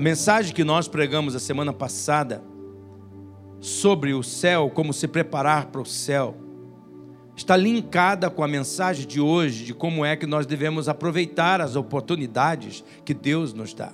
[0.00, 2.42] A mensagem que nós pregamos a semana passada
[3.60, 6.34] sobre o céu, como se preparar para o céu,
[7.36, 11.76] está linkada com a mensagem de hoje de como é que nós devemos aproveitar as
[11.76, 13.92] oportunidades que Deus nos dá.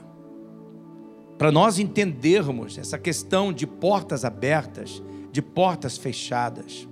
[1.37, 5.03] Para nós entendermos essa questão de portas abertas,
[5.33, 6.87] de portas fechadas,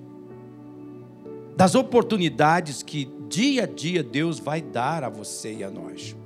[1.56, 6.16] das oportunidades que dia a dia Deus vai dar a você e a nós.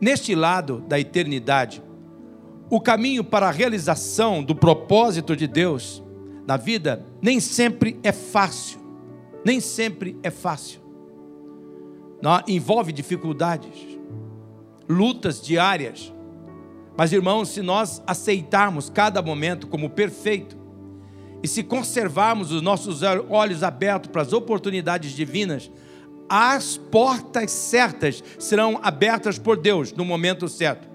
[0.00, 1.87] Neste lado da eternidade,
[2.70, 6.02] o caminho para a realização do propósito de Deus
[6.46, 8.80] na vida nem sempre é fácil.
[9.44, 10.80] Nem sempre é fácil.
[12.20, 13.98] Não, envolve dificuldades,
[14.88, 16.12] lutas diárias.
[16.96, 20.58] Mas, irmãos, se nós aceitarmos cada momento como perfeito
[21.42, 25.70] e se conservarmos os nossos olhos abertos para as oportunidades divinas,
[26.28, 30.87] as portas certas serão abertas por Deus no momento certo.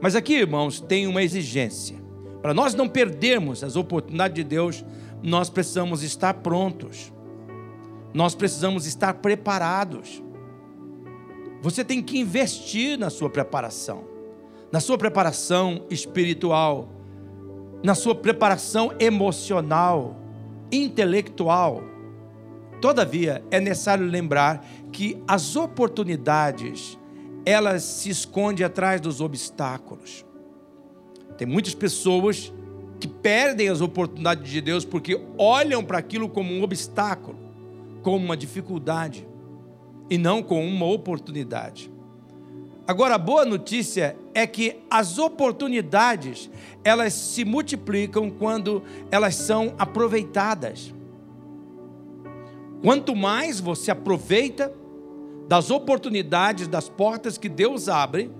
[0.00, 1.96] Mas aqui, irmãos, tem uma exigência.
[2.42, 4.84] Para nós não perdermos as oportunidades de Deus,
[5.22, 7.12] nós precisamos estar prontos.
[8.14, 10.22] Nós precisamos estar preparados.
[11.60, 14.04] Você tem que investir na sua preparação,
[14.70, 16.88] na sua preparação espiritual,
[17.82, 20.16] na sua preparação emocional,
[20.70, 21.82] intelectual.
[22.80, 26.98] Todavia, é necessário lembrar que as oportunidades
[27.46, 30.26] elas se escondem atrás dos obstáculos.
[31.38, 32.52] Tem muitas pessoas
[32.98, 37.38] que perdem as oportunidades de Deus porque olham para aquilo como um obstáculo,
[38.02, 39.28] como uma dificuldade,
[40.10, 41.92] e não como uma oportunidade.
[42.84, 46.50] Agora, a boa notícia é que as oportunidades,
[46.82, 50.92] elas se multiplicam quando elas são aproveitadas.
[52.82, 54.72] Quanto mais você aproveita,
[55.48, 58.30] das oportunidades, das portas que Deus abre,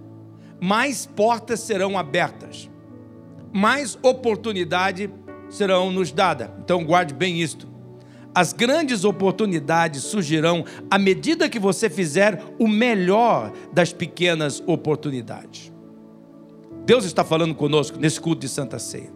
[0.61, 2.71] mais portas serão abertas,
[3.53, 5.11] mais oportunidade
[5.49, 6.51] serão nos dadas.
[6.63, 7.69] Então guarde bem isto.
[8.35, 15.73] As grandes oportunidades surgirão à medida que você fizer o melhor das pequenas oportunidades.
[16.85, 19.11] Deus está falando conosco nesse culto de Santa Ceia.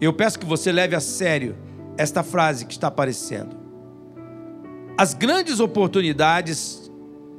[0.00, 1.56] Eu peço que você leve a sério
[1.96, 3.59] esta frase que está aparecendo.
[5.00, 6.92] As grandes oportunidades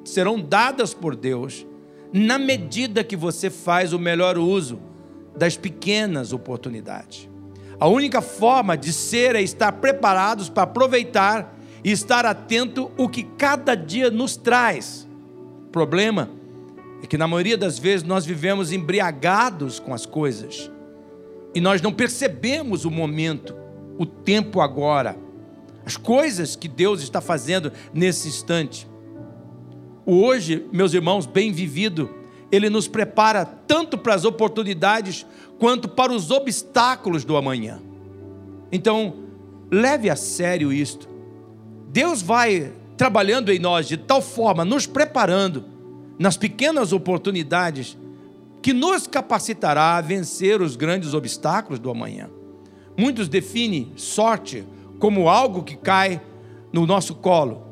[0.03, 1.63] serão dadas por Deus
[2.11, 4.79] na medida que você faz o melhor uso
[5.38, 7.29] das pequenas oportunidades.
[7.79, 13.22] A única forma de ser é estar preparados para aproveitar e estar atento o que
[13.22, 15.07] cada dia nos traz.
[15.67, 16.31] O problema
[17.03, 20.72] é que na maioria das vezes nós vivemos embriagados com as coisas
[21.53, 23.55] e nós não percebemos o momento,
[23.99, 25.16] o tempo agora
[25.91, 28.88] as coisas que Deus está fazendo nesse instante.
[30.06, 32.09] O hoje, meus irmãos, bem vivido,
[32.50, 35.25] ele nos prepara tanto para as oportunidades
[35.59, 37.81] quanto para os obstáculos do amanhã.
[38.72, 39.16] Então,
[39.69, 41.09] leve a sério isto.
[41.90, 45.66] Deus vai trabalhando em nós de tal forma, nos preparando
[46.18, 47.97] nas pequenas oportunidades,
[48.62, 52.29] que nos capacitará a vencer os grandes obstáculos do amanhã.
[52.97, 54.63] Muitos definem sorte
[55.01, 56.22] como algo que cai
[56.72, 57.66] no nosso colo.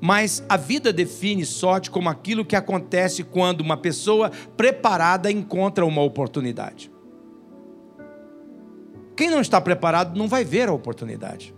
[0.00, 6.00] Mas a vida define sorte como aquilo que acontece quando uma pessoa preparada encontra uma
[6.00, 6.90] oportunidade.
[9.16, 11.52] Quem não está preparado não vai ver a oportunidade.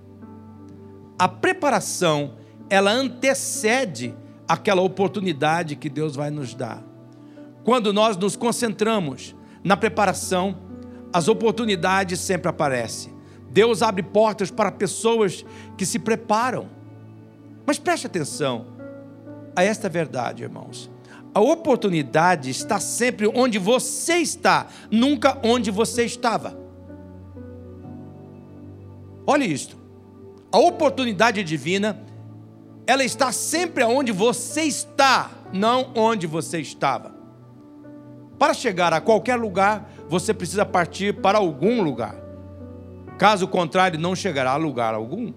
[1.17, 2.33] A preparação,
[2.69, 4.17] ela antecede
[4.49, 6.83] aquela oportunidade que Deus vai nos dar.
[7.63, 10.57] Quando nós nos concentramos na preparação,
[11.13, 13.12] as oportunidades sempre aparecem.
[13.53, 15.45] Deus abre portas para pessoas
[15.77, 16.69] que se preparam.
[17.67, 18.67] Mas preste atenção
[19.55, 20.91] a esta verdade, irmãos.
[21.35, 26.59] A oportunidade está sempre onde você está, nunca onde você estava.
[29.27, 29.77] Olhe isto.
[30.51, 32.03] A oportunidade divina,
[32.87, 37.15] ela está sempre onde você está, não onde você estava.
[38.39, 42.23] Para chegar a qualquer lugar, você precisa partir para algum lugar.
[43.23, 45.33] Caso contrário, não chegará a lugar algum.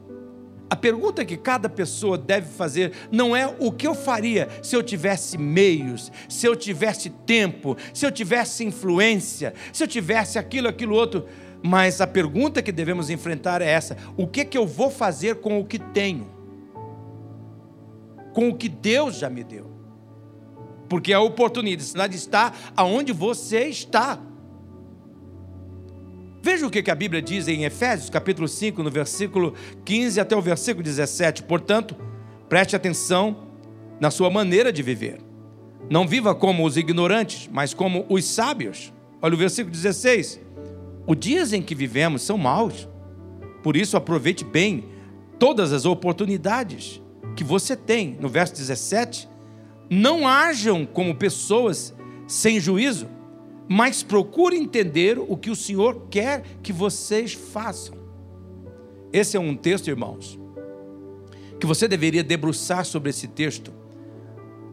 [0.67, 4.81] A pergunta que cada pessoa deve fazer não é o que eu faria se eu
[4.81, 10.95] tivesse meios, se eu tivesse tempo, se eu tivesse influência, se eu tivesse aquilo, aquilo
[10.95, 11.27] outro.
[11.61, 15.59] Mas a pergunta que devemos enfrentar é essa: o que, que eu vou fazer com
[15.59, 16.27] o que tenho?
[18.33, 19.71] Com o que Deus já me deu?
[20.89, 24.19] Porque a oportunidade está aonde você está.
[26.45, 30.41] Veja o que a Bíblia diz em Efésios, capítulo 5, no versículo 15 até o
[30.43, 31.41] versículo 17.
[31.41, 31.95] Portanto,
[32.47, 33.47] preste atenção
[33.99, 35.17] na sua maneira de viver.
[35.89, 38.93] Não viva como os ignorantes, mas como os sábios.
[39.23, 40.39] Olha o versículo 16.
[41.07, 42.87] Os dias em que vivemos são maus.
[43.63, 44.85] Por isso, aproveite bem
[45.39, 47.01] todas as oportunidades
[47.35, 48.19] que você tem.
[48.21, 49.27] No verso 17,
[49.89, 51.91] não hajam como pessoas
[52.27, 53.07] sem juízo,
[53.67, 57.95] mas procure entender o que o Senhor quer que vocês façam.
[59.11, 60.39] Esse é um texto, irmãos,
[61.59, 63.73] que você deveria debruçar sobre esse texto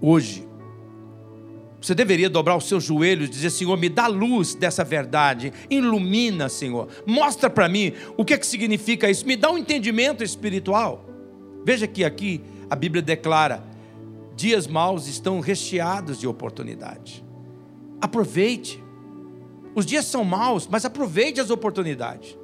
[0.00, 0.46] hoje.
[1.80, 6.48] Você deveria dobrar os seus joelhos e dizer: Senhor, me dá luz dessa verdade, ilumina,
[6.48, 11.08] Senhor, mostra para mim o que, é que significa isso, me dá um entendimento espiritual.
[11.64, 13.64] Veja que aqui a Bíblia declara:
[14.36, 17.24] dias maus estão recheados de oportunidade.
[18.00, 18.81] Aproveite.
[19.74, 22.36] Os dias são maus, mas aproveite as oportunidades.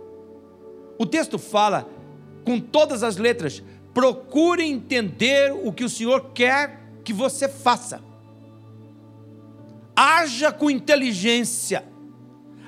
[0.98, 1.88] O texto fala
[2.44, 8.02] com todas as letras: procure entender o que o Senhor quer que você faça.
[9.94, 11.84] Haja com inteligência,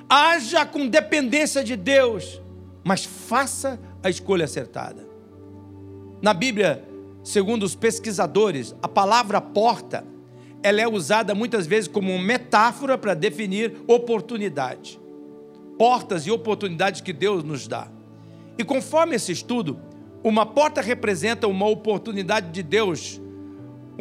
[0.09, 2.41] haja com dependência de Deus,
[2.83, 5.07] mas faça a escolha acertada.
[6.21, 6.87] Na Bíblia,
[7.23, 10.05] segundo os pesquisadores, a palavra porta,
[10.63, 14.99] ela é usada muitas vezes como metáfora para definir oportunidade.
[15.77, 17.87] Portas e oportunidades que Deus nos dá.
[18.57, 19.79] E conforme esse estudo,
[20.23, 23.19] uma porta representa uma oportunidade de Deus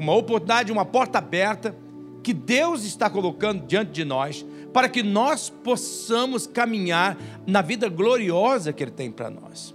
[0.01, 1.77] uma oportunidade, uma porta aberta
[2.23, 8.73] que Deus está colocando diante de nós para que nós possamos caminhar na vida gloriosa
[8.73, 9.75] que Ele tem para nós.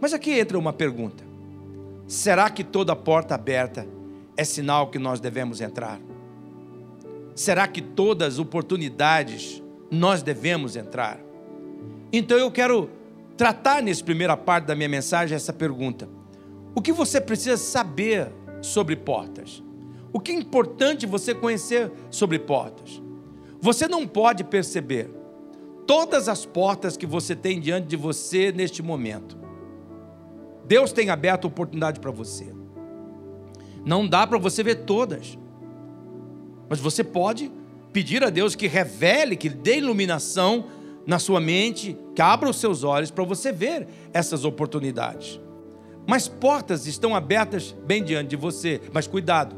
[0.00, 1.24] Mas aqui entra uma pergunta:
[2.06, 3.86] será que toda porta aberta
[4.38, 6.00] é sinal que nós devemos entrar?
[7.34, 11.20] Será que todas as oportunidades nós devemos entrar?
[12.10, 12.88] Então eu quero
[13.36, 16.08] tratar nessa primeira parte da minha mensagem essa pergunta:
[16.74, 19.62] o que você precisa saber sobre portas.
[20.12, 23.02] O que é importante você conhecer sobre portas?
[23.60, 25.10] Você não pode perceber
[25.86, 29.36] todas as portas que você tem diante de você neste momento.
[30.64, 32.57] Deus tem aberto oportunidade para você.
[33.84, 35.38] Não dá para você ver todas.
[36.68, 37.50] Mas você pode
[37.92, 40.66] pedir a Deus que revele, que dê iluminação
[41.06, 45.40] na sua mente, que abra os seus olhos para você ver essas oportunidades.
[46.06, 48.80] Mas portas estão abertas bem diante de você.
[48.92, 49.56] Mas cuidado,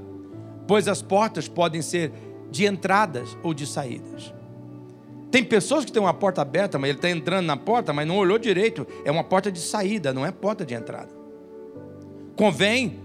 [0.66, 2.12] pois as portas podem ser
[2.50, 4.32] de entradas ou de saídas.
[5.30, 8.16] Tem pessoas que têm uma porta aberta, mas ele está entrando na porta, mas não
[8.16, 8.86] olhou direito.
[9.04, 11.10] É uma porta de saída, não é porta de entrada.
[12.34, 12.98] Convém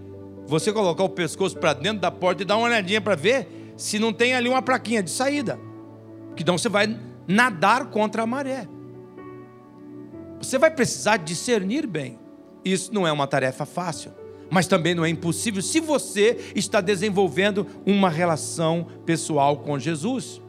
[0.48, 4.00] você colocar o pescoço para dentro da porta e dar uma olhadinha para ver se
[4.00, 5.60] não tem ali uma plaquinha de saída.
[6.36, 8.68] Que então você vai nadar contra a maré.
[10.40, 12.20] Você vai precisar discernir bem.
[12.64, 14.12] Isso não é uma tarefa fácil,
[14.50, 20.42] mas também não é impossível se você está desenvolvendo uma relação pessoal com Jesus.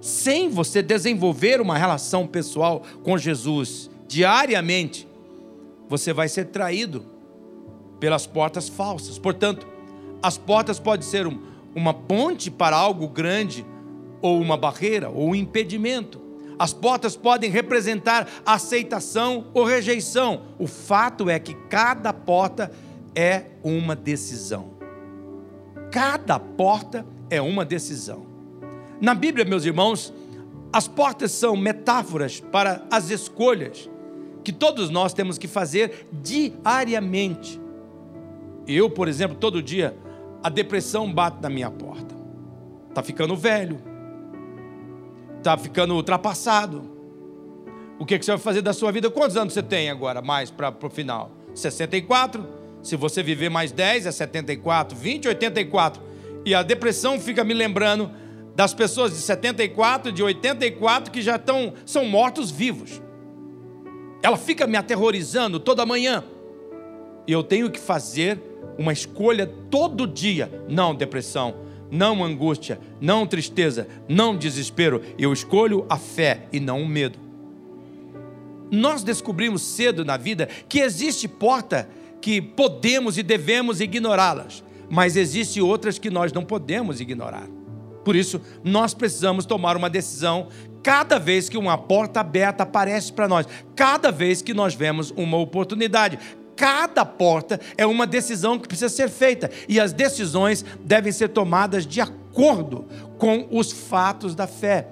[0.00, 5.08] Sem você desenvolver uma relação pessoal com Jesus diariamente,
[5.88, 7.13] você vai ser traído
[8.04, 9.18] pelas portas falsas.
[9.18, 9.66] Portanto,
[10.22, 11.26] as portas podem ser
[11.74, 13.64] uma ponte para algo grande,
[14.20, 16.20] ou uma barreira, ou um impedimento.
[16.58, 20.42] As portas podem representar aceitação ou rejeição.
[20.58, 22.70] O fato é que cada porta
[23.14, 24.72] é uma decisão.
[25.90, 28.26] Cada porta é uma decisão.
[29.00, 30.12] Na Bíblia, meus irmãos,
[30.70, 33.88] as portas são metáforas para as escolhas
[34.44, 37.63] que todos nós temos que fazer diariamente.
[38.66, 39.96] Eu, por exemplo, todo dia
[40.42, 42.14] a depressão bate na minha porta.
[42.92, 43.94] Tá ficando velho
[45.44, 46.90] está ficando ultrapassado.
[47.98, 49.10] O que, que você vai fazer da sua vida?
[49.10, 51.30] Quantos anos você tem agora, mais para o final?
[51.54, 52.44] 64?
[52.82, 56.02] Se você viver mais 10, é 74, 20, 84.
[56.44, 58.10] E a depressão fica me lembrando
[58.56, 63.00] das pessoas de 74, de 84 que já estão, são mortos vivos.
[64.22, 66.24] Ela fica me aterrorizando toda manhã.
[67.26, 68.40] E eu tenho que fazer
[68.78, 70.64] uma escolha todo dia.
[70.68, 75.00] Não, depressão não angústia, não tristeza, não desespero.
[75.16, 77.18] Eu escolho a fé e não o medo.
[78.70, 81.88] Nós descobrimos cedo na vida que existe porta
[82.20, 87.46] que podemos e devemos ignorá-las, mas existe outras que nós não podemos ignorar.
[88.04, 90.48] Por isso, nós precisamos tomar uma decisão
[90.82, 95.38] cada vez que uma porta aberta aparece para nós, cada vez que nós vemos uma
[95.38, 96.18] oportunidade,
[96.56, 101.86] cada porta é uma decisão que precisa ser feita e as decisões devem ser tomadas
[101.86, 102.86] de acordo
[103.18, 104.88] com os fatos da fé.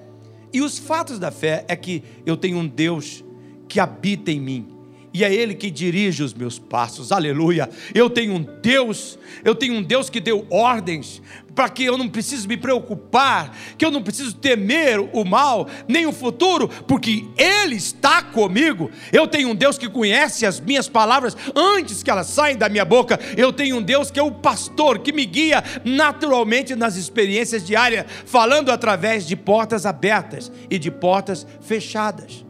[0.51, 3.23] E os fatos da fé é que eu tenho um Deus
[3.67, 4.72] que habita em mim
[5.13, 7.69] e é Ele que dirige os meus passos, aleluia.
[7.93, 11.21] Eu tenho um Deus, eu tenho um Deus que deu ordens
[11.53, 16.07] para que eu não preciso me preocupar, que eu não preciso temer o mal, nem
[16.07, 18.89] o futuro, porque Ele está comigo.
[19.11, 22.85] Eu tenho um Deus que conhece as minhas palavras antes que elas saem da minha
[22.85, 23.19] boca.
[23.37, 28.05] Eu tenho um Deus que é o pastor, que me guia naturalmente nas experiências diárias,
[28.25, 32.43] falando através de portas abertas e de portas fechadas.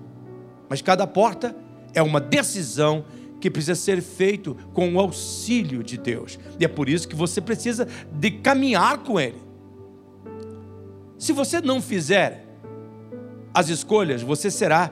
[0.70, 1.63] Mas cada porta
[1.94, 3.06] é uma decisão
[3.40, 6.40] que precisa ser feito com o auxílio de Deus.
[6.60, 9.42] E é por isso que você precisa de caminhar com Ele.
[11.18, 12.46] Se você não fizer
[13.54, 14.92] as escolhas, você será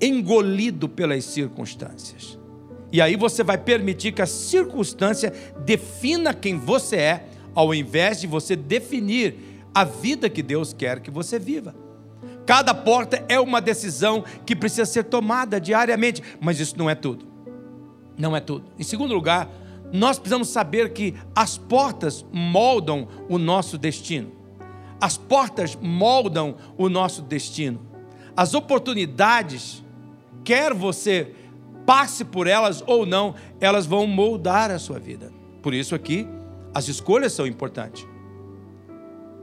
[0.00, 2.38] engolido pelas circunstâncias.
[2.92, 5.32] E aí você vai permitir que a circunstância
[5.64, 9.36] defina quem você é, ao invés de você definir
[9.72, 11.74] a vida que Deus quer que você viva.
[12.50, 17.24] Cada porta é uma decisão que precisa ser tomada diariamente, mas isso não é tudo.
[18.18, 18.64] Não é tudo.
[18.76, 19.48] Em segundo lugar,
[19.92, 24.32] nós precisamos saber que as portas moldam o nosso destino.
[25.00, 27.80] As portas moldam o nosso destino.
[28.36, 29.84] As oportunidades,
[30.42, 31.32] quer você
[31.86, 35.32] passe por elas ou não, elas vão moldar a sua vida.
[35.62, 36.26] Por isso aqui,
[36.74, 38.04] as escolhas são importantes.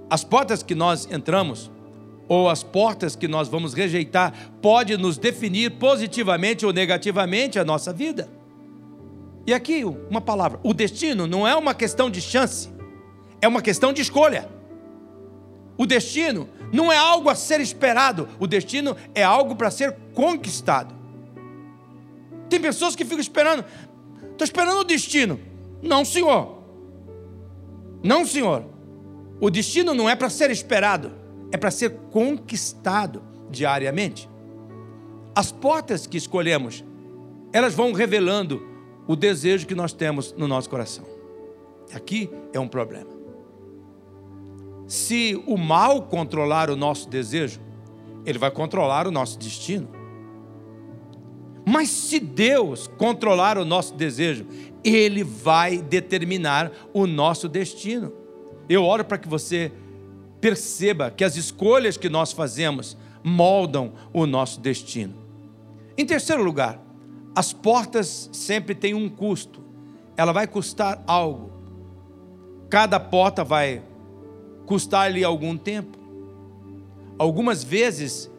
[0.10, 1.72] As portas que nós entramos,
[2.28, 7.94] ou as portas que nós vamos rejeitar pode nos definir positivamente ou negativamente a nossa
[7.94, 8.30] vida.
[9.46, 12.70] E aqui uma palavra: o destino não é uma questão de chance,
[13.42, 14.50] é uma questão de escolha.
[15.78, 20.94] O destino não é algo a ser esperado, o destino é algo para ser conquistado.
[22.50, 23.64] Tem pessoas que ficam esperando,
[24.32, 25.40] estou esperando o destino.
[25.82, 26.58] Não, senhor.
[28.04, 28.66] Não, senhor.
[29.40, 34.30] O destino não é para ser esperado é para ser conquistado diariamente.
[35.36, 36.84] As portas que escolhemos,
[37.54, 38.62] elas vão revelando
[39.08, 41.06] o desejo que nós temos no nosso coração.
[41.94, 43.10] Aqui é um problema.
[44.88, 47.60] Se o mal controlar o nosso desejo,
[48.26, 49.90] ele vai controlar o nosso destino.
[51.66, 54.46] Mas se Deus controlar o nosso desejo,
[54.84, 58.14] ele vai determinar o nosso destino.
[58.70, 59.72] Eu oro para que você
[60.40, 65.14] perceba que as escolhas que nós fazemos moldam o nosso destino.
[65.98, 66.80] Em terceiro lugar,
[67.36, 69.64] as portas sempre têm um custo.
[70.16, 71.52] Ela vai custar algo.
[72.70, 73.82] Cada porta vai
[74.66, 75.98] custar-lhe algum tempo.
[77.18, 78.30] Algumas vezes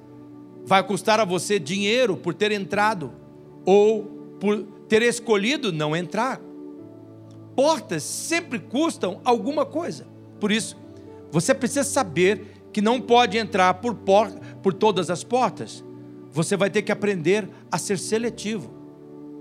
[0.65, 3.13] vai custar a você dinheiro por ter entrado
[3.65, 4.05] ou
[4.39, 6.41] por ter escolhido não entrar.
[7.57, 10.07] Portas sempre custam alguma coisa.
[10.39, 10.77] Por isso,
[11.31, 14.31] você precisa saber que não pode entrar por, por,
[14.63, 15.85] por todas as portas.
[16.31, 18.71] Você vai ter que aprender a ser seletivo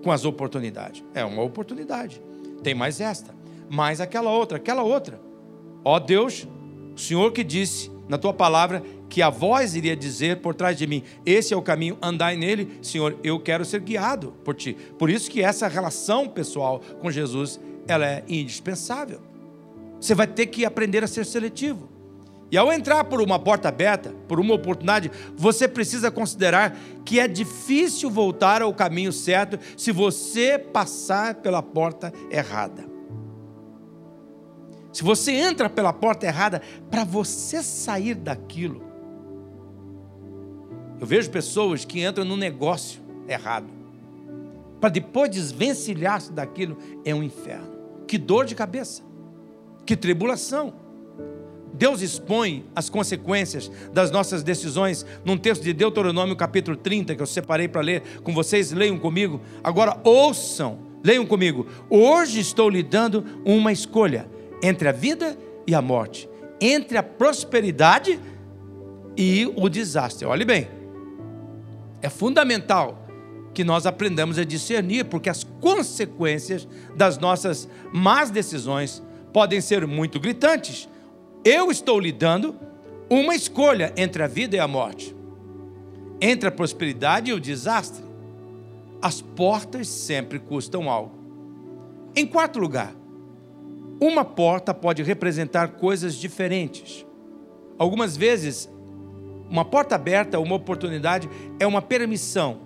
[0.03, 1.03] com as oportunidades.
[1.13, 2.21] É uma oportunidade.
[2.63, 3.35] Tem mais esta,
[3.69, 5.19] mais aquela outra, aquela outra.
[5.83, 6.47] Ó Deus,
[6.95, 10.87] o Senhor que disse na tua palavra que a voz iria dizer por trás de
[10.87, 14.75] mim: Esse é o caminho, andai nele, Senhor, eu quero ser guiado por ti.
[14.97, 19.26] Por isso que essa relação pessoal com Jesus, ela é indispensável.
[19.99, 21.89] Você vai ter que aprender a ser seletivo.
[22.49, 27.27] E ao entrar por uma porta aberta, por uma oportunidade, você precisa considerar que é
[27.27, 32.85] difícil voltar ao caminho certo se você passar pela porta errada.
[34.93, 38.81] Se você entra pela porta errada, para você sair daquilo.
[40.99, 43.67] Eu vejo pessoas que entram no negócio errado,
[44.79, 47.77] para depois desvencilhar-se daquilo, é um inferno.
[48.07, 49.03] Que dor de cabeça.
[49.87, 50.73] Que tribulação!
[51.73, 57.25] Deus expõe as consequências das nossas decisões num texto de Deuteronômio, capítulo 30, que eu
[57.25, 58.73] separei para ler com vocês.
[58.73, 59.39] Leiam comigo.
[59.63, 61.67] Agora ouçam, leiam comigo.
[61.89, 64.29] Hoje estou lhe dando uma escolha
[64.61, 66.27] entre a vida e a morte,
[66.59, 68.19] entre a prosperidade
[69.15, 70.27] e o desastre.
[70.27, 70.67] Olhe bem,
[72.01, 73.07] é fundamental
[73.53, 79.01] que nós aprendamos a discernir, porque as consequências das nossas más decisões
[79.37, 80.89] podem ser muito gritantes.
[81.45, 82.55] Eu estou lhe dando
[83.07, 85.15] uma escolha entre a vida e a morte,
[86.19, 88.03] entre a prosperidade e o desastre.
[88.99, 91.11] As portas sempre custam algo.
[92.15, 92.95] Em quarto lugar,
[94.01, 97.05] uma porta pode representar coisas diferentes.
[97.77, 98.67] Algumas vezes,
[99.47, 101.29] uma porta aberta, uma oportunidade,
[101.59, 102.57] é uma permissão,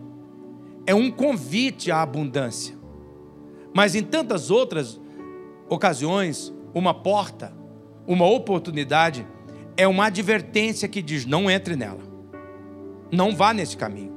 [0.85, 2.77] é um convite à abundância.
[3.73, 5.01] Mas em tantas outras
[5.67, 7.53] ocasiões, uma porta,
[8.07, 9.27] uma oportunidade,
[9.77, 12.01] é uma advertência que diz: não entre nela,
[13.11, 14.11] não vá nesse caminho.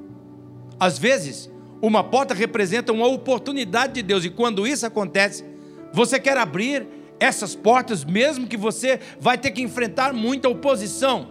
[0.79, 1.51] Às vezes,
[1.85, 5.45] Uma porta representa uma oportunidade de Deus, e quando isso acontece,
[5.93, 6.87] você quer abrir
[7.21, 11.29] essas portas, mesmo que você vai ter que enfrentar muita oposição,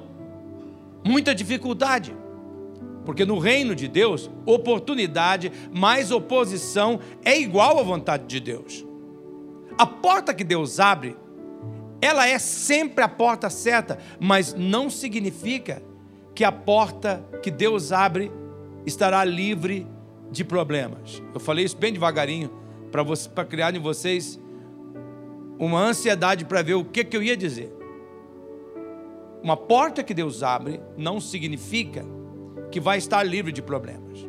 [1.03, 2.15] muita dificuldade.
[3.03, 8.85] Porque no reino de Deus, oportunidade mais oposição é igual à vontade de Deus.
[9.83, 11.13] A porta que Deus abre,
[12.01, 15.83] ela é sempre a porta certa, mas não significa
[16.33, 18.31] que a porta que Deus abre
[18.85, 19.85] estará livre
[20.31, 21.21] de problemas.
[21.33, 22.49] Eu falei isso bem devagarinho
[23.35, 24.39] para criar em vocês
[25.59, 27.69] uma ansiedade para ver o que, que eu ia dizer.
[29.43, 32.05] Uma porta que Deus abre não significa
[32.71, 34.25] que vai estar livre de problemas.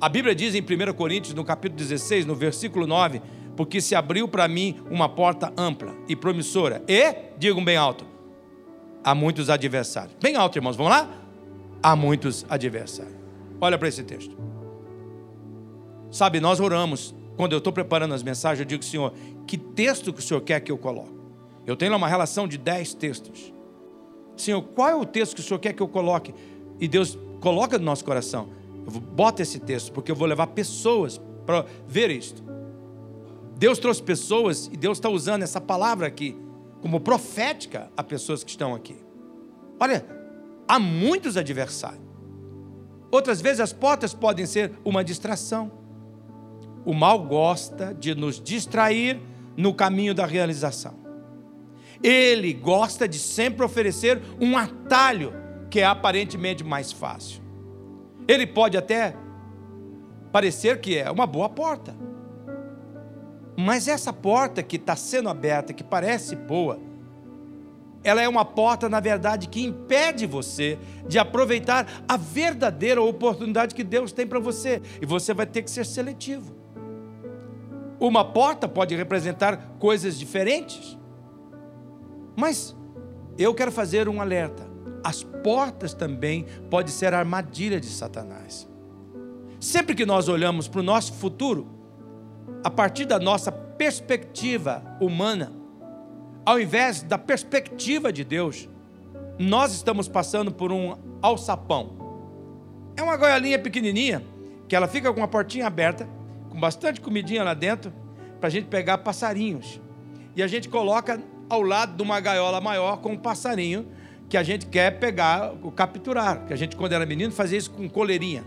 [0.00, 3.22] A Bíblia diz em 1 Coríntios, no capítulo 16, no versículo 9,
[3.56, 8.04] porque se abriu para mim uma porta ampla e promissora, e, digam bem alto,
[9.04, 10.16] há muitos adversários.
[10.20, 11.08] Bem alto, irmãos, vamos lá?
[11.82, 13.16] Há muitos adversários.
[13.60, 14.36] Olha para esse texto.
[16.10, 19.14] Sabe, nós oramos quando eu estou preparando as mensagens, eu digo, Senhor,
[19.46, 21.20] que texto que o Senhor quer que eu coloque?
[21.66, 23.52] Eu tenho lá uma relação de dez textos.
[24.36, 26.34] Senhor, qual é o texto que o Senhor quer que eu coloque?
[26.78, 28.48] E Deus coloca no nosso coração.
[29.12, 32.42] Bota esse texto, porque eu vou levar pessoas para ver isto.
[33.60, 36.34] Deus trouxe pessoas e Deus está usando essa palavra aqui
[36.80, 38.96] como profética a pessoas que estão aqui.
[39.78, 40.02] Olha,
[40.66, 42.00] há muitos adversários.
[43.10, 45.70] Outras vezes as portas podem ser uma distração.
[46.86, 49.20] O mal gosta de nos distrair
[49.54, 50.94] no caminho da realização.
[52.02, 55.34] Ele gosta de sempre oferecer um atalho
[55.68, 57.42] que é aparentemente mais fácil.
[58.26, 59.14] Ele pode até
[60.32, 61.94] parecer que é uma boa porta.
[63.60, 66.80] Mas essa porta que está sendo aberta, que parece boa,
[68.02, 73.84] ela é uma porta, na verdade, que impede você de aproveitar a verdadeira oportunidade que
[73.84, 74.80] Deus tem para você.
[75.02, 76.56] E você vai ter que ser seletivo.
[78.00, 80.98] Uma porta pode representar coisas diferentes.
[82.34, 82.74] Mas
[83.36, 84.66] eu quero fazer um alerta.
[85.04, 88.66] As portas também podem ser armadilha de Satanás.
[89.60, 91.79] Sempre que nós olhamos para o nosso futuro,
[92.62, 95.52] a partir da nossa perspectiva humana,
[96.44, 98.68] ao invés da perspectiva de Deus,
[99.38, 101.98] nós estamos passando por um alçapão.
[102.96, 104.22] É uma goialinha pequenininha,
[104.68, 106.08] que ela fica com a portinha aberta,
[106.50, 107.92] com bastante comidinha lá dentro,
[108.38, 109.80] para a gente pegar passarinhos.
[110.36, 113.86] E a gente coloca ao lado de uma gaiola maior com um passarinho
[114.28, 116.46] que a gente quer pegar, capturar.
[116.46, 118.44] Que a gente, quando era menino, fazia isso com coleirinha.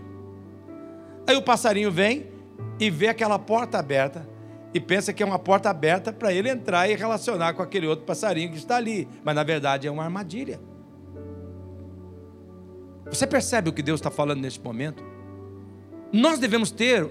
[1.26, 2.33] Aí o passarinho vem
[2.78, 4.28] e vê aquela porta aberta
[4.74, 8.04] e pensa que é uma porta aberta para ele entrar e relacionar com aquele outro
[8.04, 9.08] passarinho que está ali.
[9.22, 10.60] Mas na verdade é uma armadilha.
[13.06, 15.04] Você percebe o que Deus está falando neste momento?
[16.12, 17.08] Nós devemos ter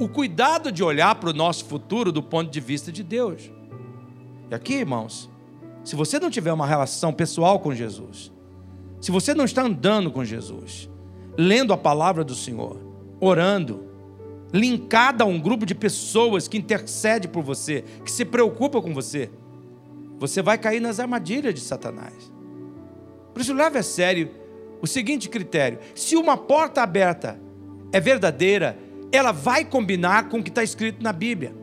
[0.00, 3.52] o cuidado de olhar para o nosso futuro do ponto de vista de Deus.
[4.50, 5.30] E aqui, irmãos,
[5.84, 8.32] se você não tiver uma relação pessoal com Jesus,
[9.00, 10.90] se você não está andando com Jesus,
[11.36, 12.78] lendo a palavra do Senhor,
[13.20, 13.91] orando,
[14.52, 19.30] linkada a um grupo de pessoas que intercede por você, que se preocupa com você,
[20.18, 22.32] você vai cair nas armadilhas de Satanás.
[23.32, 24.30] Por isso, leve a sério
[24.80, 27.40] o seguinte critério: se uma porta aberta
[27.92, 28.78] é verdadeira,
[29.10, 31.54] ela vai combinar com o que está escrito na Bíblia.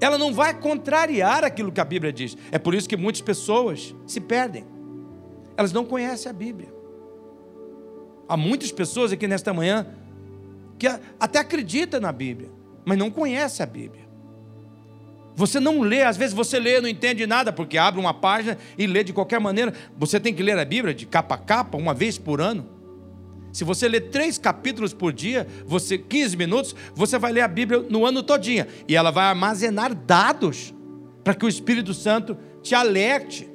[0.00, 2.36] Ela não vai contrariar aquilo que a Bíblia diz.
[2.50, 4.64] É por isso que muitas pessoas se perdem.
[5.56, 6.72] Elas não conhecem a Bíblia.
[8.28, 9.86] Há muitas pessoas aqui nesta manhã
[10.82, 12.50] que até acreditam na Bíblia,
[12.84, 14.02] mas não conhecem a Bíblia.
[15.36, 18.58] Você não lê, às vezes você lê e não entende nada, porque abre uma página
[18.76, 19.72] e lê de qualquer maneira.
[19.96, 22.68] Você tem que ler a Bíblia de capa a capa, uma vez por ano.
[23.52, 27.86] Se você ler três capítulos por dia, você 15 minutos, você vai ler a Bíblia
[27.88, 28.66] no ano todinho.
[28.88, 30.74] E ela vai armazenar dados
[31.22, 33.48] para que o Espírito Santo te alerte.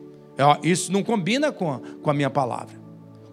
[0.64, 2.87] Isso não combina com com a minha palavra.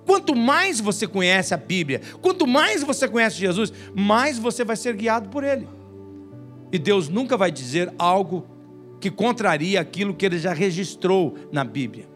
[0.07, 4.95] Quanto mais você conhece a Bíblia, quanto mais você conhece Jesus, mais você vai ser
[4.95, 5.67] guiado por Ele.
[6.71, 8.47] E Deus nunca vai dizer algo
[9.01, 12.09] que contraria aquilo que Ele já registrou na Bíblia.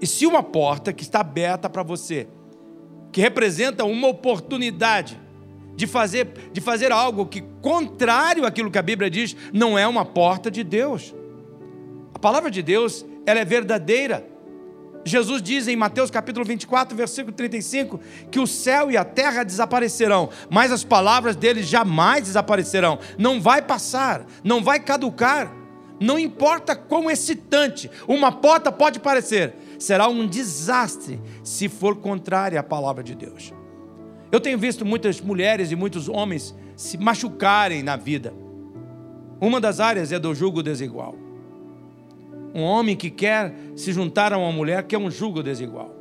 [0.00, 2.28] E se uma porta que está aberta para você
[3.16, 5.18] que representa uma oportunidade
[5.74, 10.04] de fazer, de fazer algo que, contrário àquilo que a Bíblia diz, não é uma
[10.04, 11.14] porta de Deus.
[12.12, 14.26] A palavra de Deus, ela é verdadeira.
[15.06, 20.30] Jesus diz em Mateus capítulo 24, versículo 35, que o céu e a terra desaparecerão,
[20.50, 22.98] mas as palavras dele jamais desaparecerão.
[23.16, 25.54] Não vai passar, não vai caducar.
[26.00, 32.62] Não importa quão excitante uma porta pode parecer, será um desastre se for contrária à
[32.62, 33.54] palavra de Deus.
[34.32, 38.34] Eu tenho visto muitas mulheres e muitos homens se machucarem na vida.
[39.40, 41.25] Uma das áreas é do julgo desigual.
[42.56, 45.94] Um homem que quer se juntar a uma mulher que é um julgo desigual.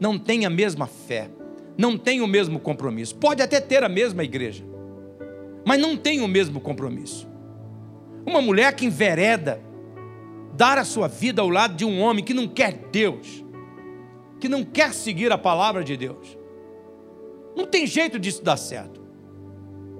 [0.00, 1.28] Não tem a mesma fé,
[1.76, 3.14] não tem o mesmo compromisso.
[3.16, 4.64] Pode até ter a mesma igreja,
[5.66, 7.28] mas não tem o mesmo compromisso.
[8.24, 9.60] Uma mulher que envereda
[10.54, 13.44] dar a sua vida ao lado de um homem que não quer Deus,
[14.40, 16.38] que não quer seguir a palavra de Deus.
[17.54, 19.06] Não tem jeito disso dar certo.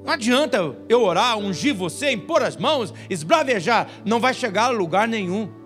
[0.02, 5.06] Não adianta eu orar, ungir você, impor as mãos, esbravejar, não vai chegar a lugar
[5.06, 5.57] nenhum,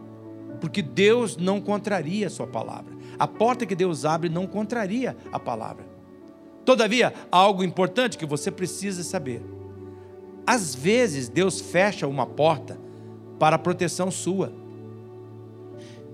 [0.62, 2.94] porque Deus não contraria a sua palavra.
[3.18, 5.84] A porta que Deus abre não contraria a palavra.
[6.64, 9.42] Todavia, algo importante que você precisa saber.
[10.46, 12.78] Às vezes, Deus fecha uma porta
[13.40, 14.52] para a proteção sua.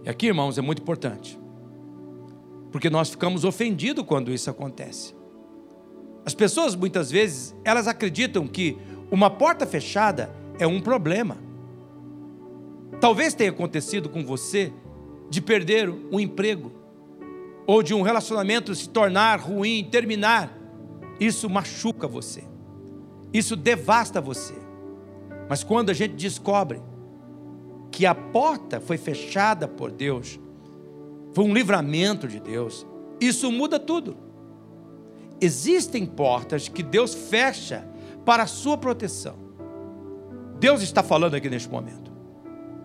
[0.02, 1.38] E aqui, irmãos, é muito importante
[2.72, 5.14] porque nós ficamos ofendidos quando isso acontece.
[6.24, 8.78] As pessoas muitas vezes, elas acreditam que
[9.10, 11.47] uma porta fechada é um problema.
[13.00, 14.72] Talvez tenha acontecido com você
[15.30, 16.72] de perder um emprego
[17.66, 20.56] ou de um relacionamento se tornar ruim, terminar.
[21.20, 22.44] Isso machuca você.
[23.32, 24.54] Isso devasta você.
[25.48, 26.80] Mas quando a gente descobre
[27.90, 30.38] que a porta foi fechada por Deus,
[31.32, 32.86] foi um livramento de Deus.
[33.20, 34.16] Isso muda tudo.
[35.40, 37.86] Existem portas que Deus fecha
[38.24, 39.36] para a sua proteção.
[40.58, 42.07] Deus está falando aqui neste momento.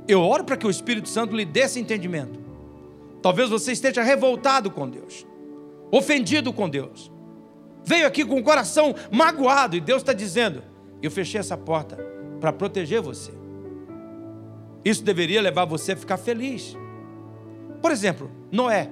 [0.08, 2.39] Eu oro para que o Espírito Santo lhe dê esse entendimento.
[3.22, 5.26] Talvez você esteja revoltado com Deus,
[5.92, 7.12] ofendido com Deus.
[7.86, 10.62] Veio aqui com o coração magoado e Deus está dizendo:
[11.02, 11.96] Eu fechei essa porta
[12.39, 13.32] para proteger você.
[14.84, 16.78] Isso deveria levar você a ficar feliz.
[17.82, 18.89] Por exemplo, Noé,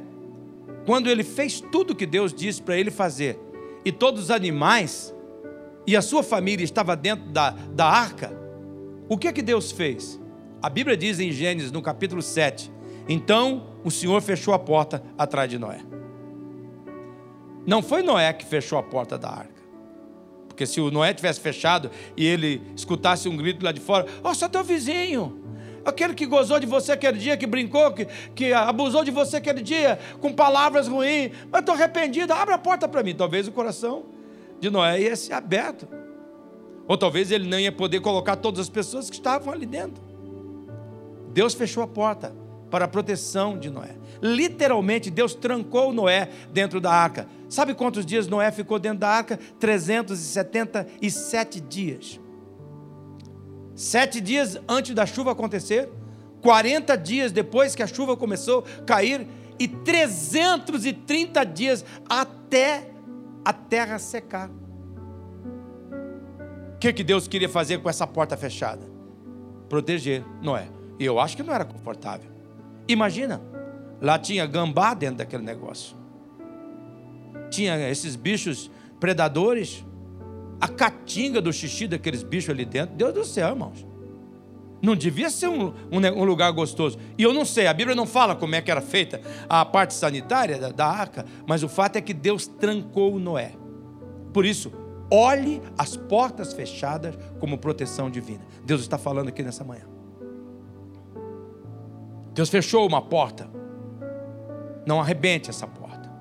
[0.86, 3.38] quando ele fez tudo que Deus disse para ele fazer,
[3.84, 5.14] e todos os animais
[5.86, 8.32] e a sua família estava dentro da, da arca,
[9.10, 10.21] o que é que Deus fez?
[10.62, 12.72] A Bíblia diz em Gênesis, no capítulo 7,
[13.08, 15.80] então o Senhor fechou a porta atrás de Noé.
[17.66, 19.62] Não foi Noé que fechou a porta da arca.
[20.48, 24.30] Porque se o Noé tivesse fechado e ele escutasse um grito lá de fora, ó,
[24.32, 25.42] oh, só teu vizinho,
[25.84, 29.62] Aquele que gozou de você aquele dia, que brincou, que, que abusou de você aquele
[29.62, 33.16] dia, com palavras ruins, mas estou arrependido, abre a porta para mim.
[33.16, 34.04] Talvez o coração
[34.60, 35.88] de Noé ia ser aberto.
[36.88, 40.11] Ou talvez ele não ia poder colocar todas as pessoas que estavam ali dentro.
[41.34, 42.34] Deus fechou a porta
[42.70, 43.98] para a proteção de Noé.
[44.22, 47.28] Literalmente, Deus trancou Noé dentro da arca.
[47.50, 49.38] Sabe quantos dias Noé ficou dentro da arca?
[49.60, 52.20] 377 dias.
[53.76, 55.90] Sete dias antes da chuva acontecer,
[56.42, 59.28] 40 dias depois que a chuva começou a cair,
[59.60, 62.90] e 330 dias até
[63.46, 64.50] a terra secar.
[66.74, 68.90] O que, que Deus queria fazer com essa porta fechada?
[69.70, 70.81] Proteger Noé.
[71.02, 72.30] E eu acho que não era confortável.
[72.88, 73.42] Imagina,
[74.00, 75.98] lá tinha gambá dentro daquele negócio.
[77.50, 79.84] Tinha esses bichos predadores
[80.60, 82.96] a caatinga do xixi daqueles bichos ali dentro.
[82.96, 83.84] Deus do céu, irmãos.
[84.80, 87.00] Não devia ser um, um, um, lugar gostoso.
[87.18, 89.96] E eu não sei, a Bíblia não fala como é que era feita a parte
[89.96, 93.54] sanitária da, da arca, mas o fato é que Deus trancou Noé.
[94.32, 94.72] Por isso,
[95.10, 98.46] olhe as portas fechadas como proteção divina.
[98.64, 99.91] Deus está falando aqui nessa manhã.
[102.42, 103.48] Deus fechou uma porta.
[104.84, 106.12] Não arrebente essa porta.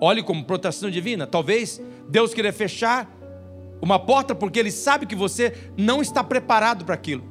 [0.00, 1.26] Olhe como proteção divina.
[1.26, 3.10] Talvez Deus queria fechar
[3.80, 7.24] uma porta porque ele sabe que você não está preparado para aquilo.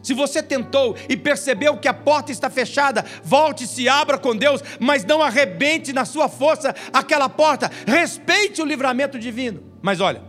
[0.00, 4.36] Se você tentou e percebeu que a porta está fechada, volte e se abra com
[4.36, 7.68] Deus, mas não arrebente na sua força aquela porta.
[7.88, 9.64] Respeite o livramento divino.
[9.82, 10.22] Mas olha,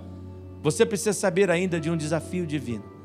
[0.63, 3.00] você precisa saber ainda de um desafio divino.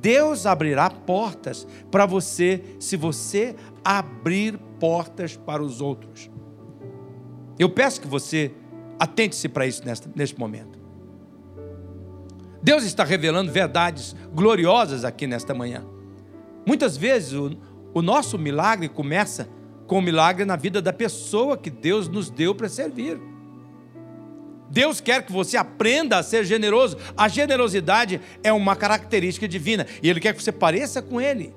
[0.00, 6.30] Deus abrirá portas para você se você abrir portas para os outros.
[7.58, 8.52] Eu peço que você
[8.98, 10.78] atente-se para isso neste, neste momento.
[12.62, 15.84] Deus está revelando verdades gloriosas aqui nesta manhã.
[16.66, 17.56] Muitas vezes o,
[17.94, 19.48] o nosso milagre começa
[19.86, 23.20] com o milagre na vida da pessoa que Deus nos deu para servir.
[24.70, 26.96] Deus quer que você aprenda a ser generoso.
[27.16, 31.52] A generosidade é uma característica divina e Ele quer que você pareça com Ele.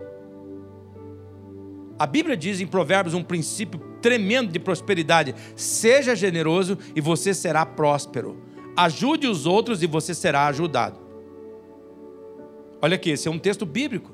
[1.97, 7.65] A Bíblia diz em Provérbios um princípio tremendo de prosperidade: seja generoso e você será
[7.65, 8.41] próspero.
[8.75, 10.99] Ajude os outros e você será ajudado.
[12.81, 14.11] Olha aqui, esse é um texto bíblico.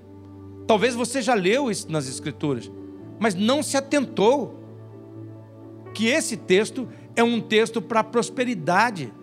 [0.68, 2.70] Talvez você já leu isso nas Escrituras,
[3.18, 4.60] mas não se atentou
[5.94, 6.88] que esse texto
[7.20, 9.14] é um texto para a prosperidade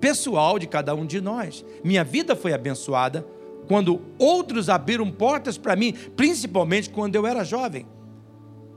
[0.00, 1.64] pessoal de cada um de nós.
[1.82, 3.26] Minha vida foi abençoada
[3.66, 7.86] quando outros abriram portas para mim, principalmente quando eu era jovem.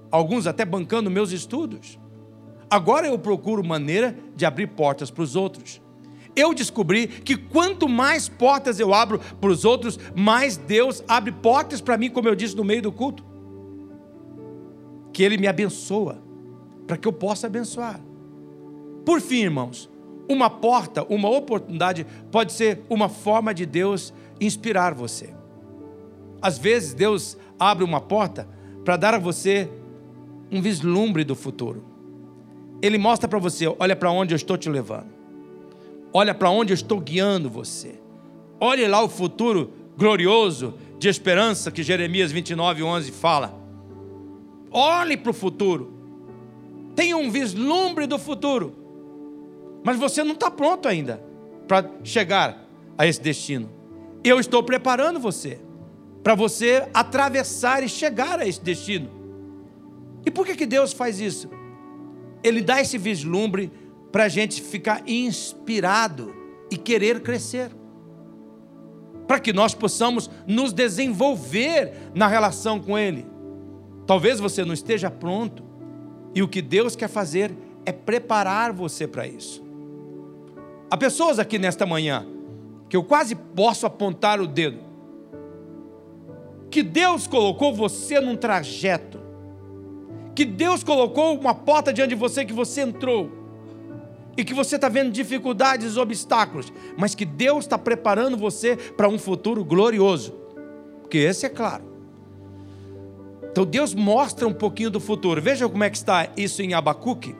[0.09, 1.99] Alguns até bancando meus estudos.
[2.69, 5.79] Agora eu procuro maneira de abrir portas para os outros.
[6.35, 11.79] Eu descobri que quanto mais portas eu abro para os outros, mais Deus abre portas
[11.79, 13.23] para mim, como eu disse no meio do culto.
[15.13, 16.30] Que Ele me abençoa,
[16.87, 17.99] para que eu possa abençoar.
[19.05, 19.89] Por fim, irmãos,
[20.29, 25.33] uma porta, uma oportunidade pode ser uma forma de Deus inspirar você.
[26.41, 28.47] Às vezes Deus abre uma porta
[28.83, 29.69] para dar a você
[30.51, 31.83] um vislumbre do futuro.
[32.81, 35.11] Ele mostra para você: olha para onde eu estou te levando,
[36.11, 37.99] olha para onde eu estou guiando você,
[38.59, 43.59] olhe lá o futuro glorioso de esperança que Jeremias 29, 11 fala.
[44.71, 46.00] Olhe para o futuro,
[46.95, 48.75] tenha um vislumbre do futuro.
[49.83, 51.23] Mas você não está pronto ainda
[51.67, 53.69] para chegar a esse destino.
[54.23, 55.59] Eu estou preparando você
[56.23, 59.09] para você atravessar e chegar a esse destino.
[60.25, 61.49] E por que, que Deus faz isso?
[62.43, 63.71] Ele dá esse vislumbre
[64.11, 66.35] para a gente ficar inspirado
[66.69, 67.71] e querer crescer.
[69.27, 73.25] Para que nós possamos nos desenvolver na relação com Ele.
[74.05, 75.63] Talvez você não esteja pronto,
[76.33, 77.53] e o que Deus quer fazer
[77.85, 79.63] é preparar você para isso.
[80.89, 82.25] Há pessoas aqui nesta manhã
[82.89, 84.79] que eu quase posso apontar o dedo.
[86.69, 89.19] Que Deus colocou você num trajeto.
[90.35, 93.29] Que Deus colocou uma porta diante de você que você entrou.
[94.37, 96.71] E que você está vendo dificuldades, obstáculos.
[96.97, 100.33] Mas que Deus está preparando você para um futuro glorioso.
[101.01, 101.90] Porque esse é claro.
[103.51, 105.41] Então Deus mostra um pouquinho do futuro.
[105.41, 107.35] Veja como é que está isso em Abacuque.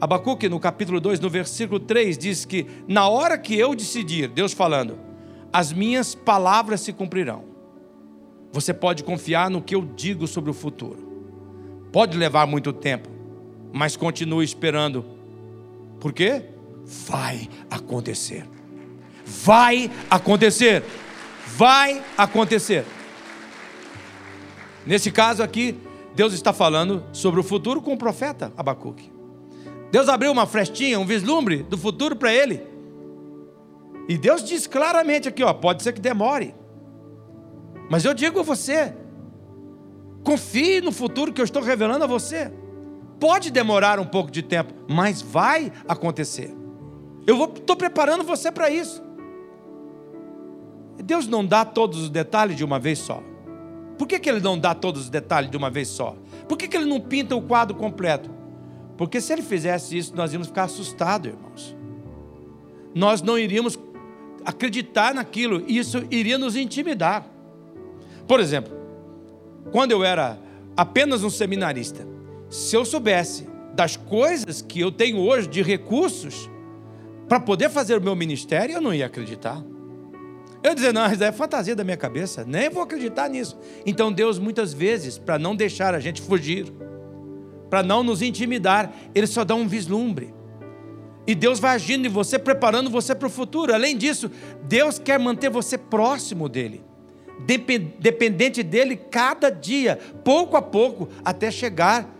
[0.00, 4.52] Abacuque, no capítulo 2, no versículo 3, diz que na hora que eu decidir, Deus
[4.52, 4.98] falando,
[5.52, 7.44] as minhas palavras se cumprirão.
[8.52, 11.06] Você pode confiar no que eu digo sobre o futuro.
[11.92, 13.08] Pode levar muito tempo,
[13.72, 15.04] mas continue esperando.
[16.00, 16.42] Por quê?
[16.84, 18.46] Vai acontecer.
[19.24, 20.82] Vai acontecer.
[21.56, 22.84] Vai acontecer.
[24.86, 25.76] Nesse caso aqui,
[26.14, 29.12] Deus está falando sobre o futuro com o profeta Abacuque.
[29.90, 32.62] Deus abriu uma frestinha, um vislumbre do futuro para ele.
[34.08, 36.54] E Deus diz claramente aqui, ó, pode ser que demore.
[37.90, 38.94] Mas eu digo a você,
[40.24, 42.52] confie no futuro que eu estou revelando a você.
[43.18, 46.54] Pode demorar um pouco de tempo, mas vai acontecer.
[47.26, 49.02] Eu estou preparando você para isso.
[51.02, 53.22] Deus não dá todos os detalhes de uma vez só.
[53.98, 56.16] Por que, que Ele não dá todos os detalhes de uma vez só?
[56.48, 58.36] Por que, que Ele não pinta o quadro completo?
[58.96, 61.76] Porque se ele fizesse isso, nós íamos ficar assustados, irmãos.
[62.94, 63.78] Nós não iríamos
[64.44, 67.26] acreditar naquilo, isso iria nos intimidar.
[68.26, 68.72] Por exemplo,
[69.70, 70.38] quando eu era
[70.76, 72.06] apenas um seminarista,
[72.48, 76.48] se eu soubesse das coisas que eu tenho hoje de recursos
[77.28, 79.62] para poder fazer o meu ministério, eu não ia acreditar.
[80.66, 83.56] Eu dizer, não, isso é fantasia da minha cabeça, nem vou acreditar nisso.
[83.86, 86.72] Então Deus, muitas vezes, para não deixar a gente fugir,
[87.70, 90.34] para não nos intimidar, ele só dá um vislumbre.
[91.24, 93.72] E Deus vai agindo em você, preparando você para o futuro.
[93.72, 94.28] Além disso,
[94.64, 96.82] Deus quer manter você próximo dele,
[98.00, 102.12] dependente dele cada dia, pouco a pouco, até chegar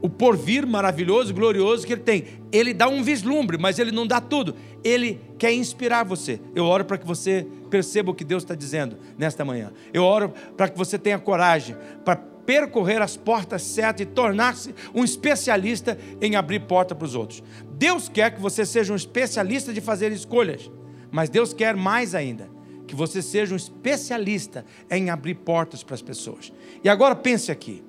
[0.00, 2.24] o porvir maravilhoso, glorioso que ele tem.
[2.52, 4.54] Ele dá um vislumbre, mas ele não dá tudo.
[4.84, 6.40] Ele quer inspirar você.
[6.54, 9.72] Eu oro para que você perceba o que Deus está dizendo nesta manhã.
[9.92, 15.02] Eu oro para que você tenha coragem para percorrer as portas certas e tornar-se um
[15.02, 17.42] especialista em abrir porta para os outros.
[17.72, 20.70] Deus quer que você seja um especialista de fazer escolhas,
[21.10, 22.48] mas Deus quer mais ainda,
[22.86, 26.52] que você seja um especialista em abrir portas para as pessoas.
[26.84, 27.82] E agora pense aqui: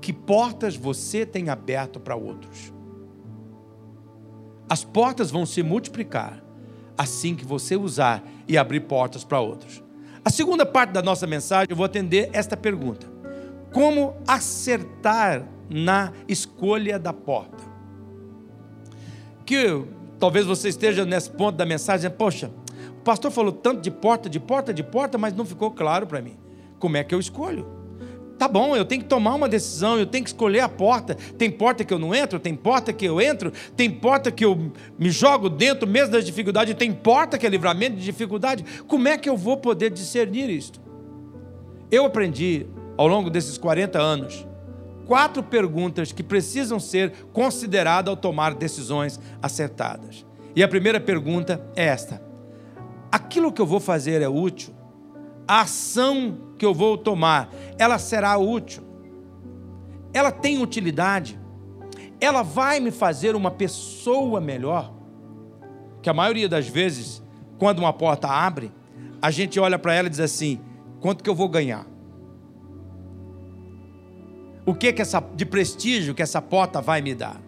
[0.00, 2.72] que portas você tem aberto para outros?
[4.68, 6.42] As portas vão se multiplicar
[6.96, 9.82] assim que você usar e abrir portas para outros.
[10.24, 13.06] A segunda parte da nossa mensagem, eu vou atender esta pergunta
[13.72, 17.64] como acertar na escolha da porta.
[19.44, 19.84] Que
[20.18, 22.50] talvez você esteja nesse ponto da mensagem, poxa,
[22.90, 26.20] o pastor falou tanto de porta, de porta, de porta, mas não ficou claro para
[26.20, 26.36] mim.
[26.78, 27.77] Como é que eu escolho?
[28.38, 31.16] Tá bom, eu tenho que tomar uma decisão, eu tenho que escolher a porta.
[31.36, 34.70] Tem porta que eu não entro, tem porta que eu entro, tem porta que eu
[34.96, 38.64] me jogo dentro mesmo das dificuldades, tem porta que é livramento de dificuldade.
[38.86, 40.80] Como é que eu vou poder discernir isto?
[41.90, 44.46] Eu aprendi ao longo desses 40 anos,
[45.04, 50.24] quatro perguntas que precisam ser consideradas ao tomar decisões acertadas.
[50.54, 52.22] E a primeira pergunta é esta:
[53.10, 54.77] aquilo que eu vou fazer é útil?
[55.48, 58.82] A ação que eu vou tomar, ela será útil?
[60.12, 61.40] Ela tem utilidade?
[62.20, 64.92] Ela vai me fazer uma pessoa melhor?
[66.02, 67.22] Que a maioria das vezes,
[67.58, 68.70] quando uma porta abre,
[69.22, 70.60] a gente olha para ela e diz assim:
[71.00, 71.86] quanto que eu vou ganhar?
[74.66, 77.40] O que que essa de prestígio que essa porta vai me dar?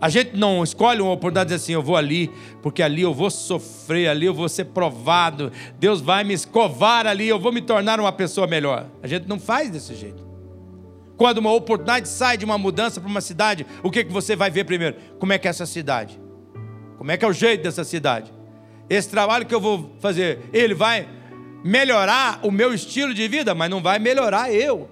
[0.00, 2.30] A gente não escolhe uma oportunidade de dizer assim, eu vou ali,
[2.62, 7.28] porque ali eu vou sofrer, ali eu vou ser provado, Deus vai me escovar ali,
[7.28, 8.86] eu vou me tornar uma pessoa melhor.
[9.02, 10.26] A gente não faz desse jeito.
[11.16, 14.50] Quando uma oportunidade sai de uma mudança para uma cidade, o que, que você vai
[14.50, 14.96] ver primeiro?
[15.18, 16.20] Como é que é essa cidade?
[16.98, 18.32] Como é que é o jeito dessa cidade?
[18.88, 21.08] Esse trabalho que eu vou fazer, ele vai
[21.64, 24.88] melhorar o meu estilo de vida, mas não vai melhorar eu.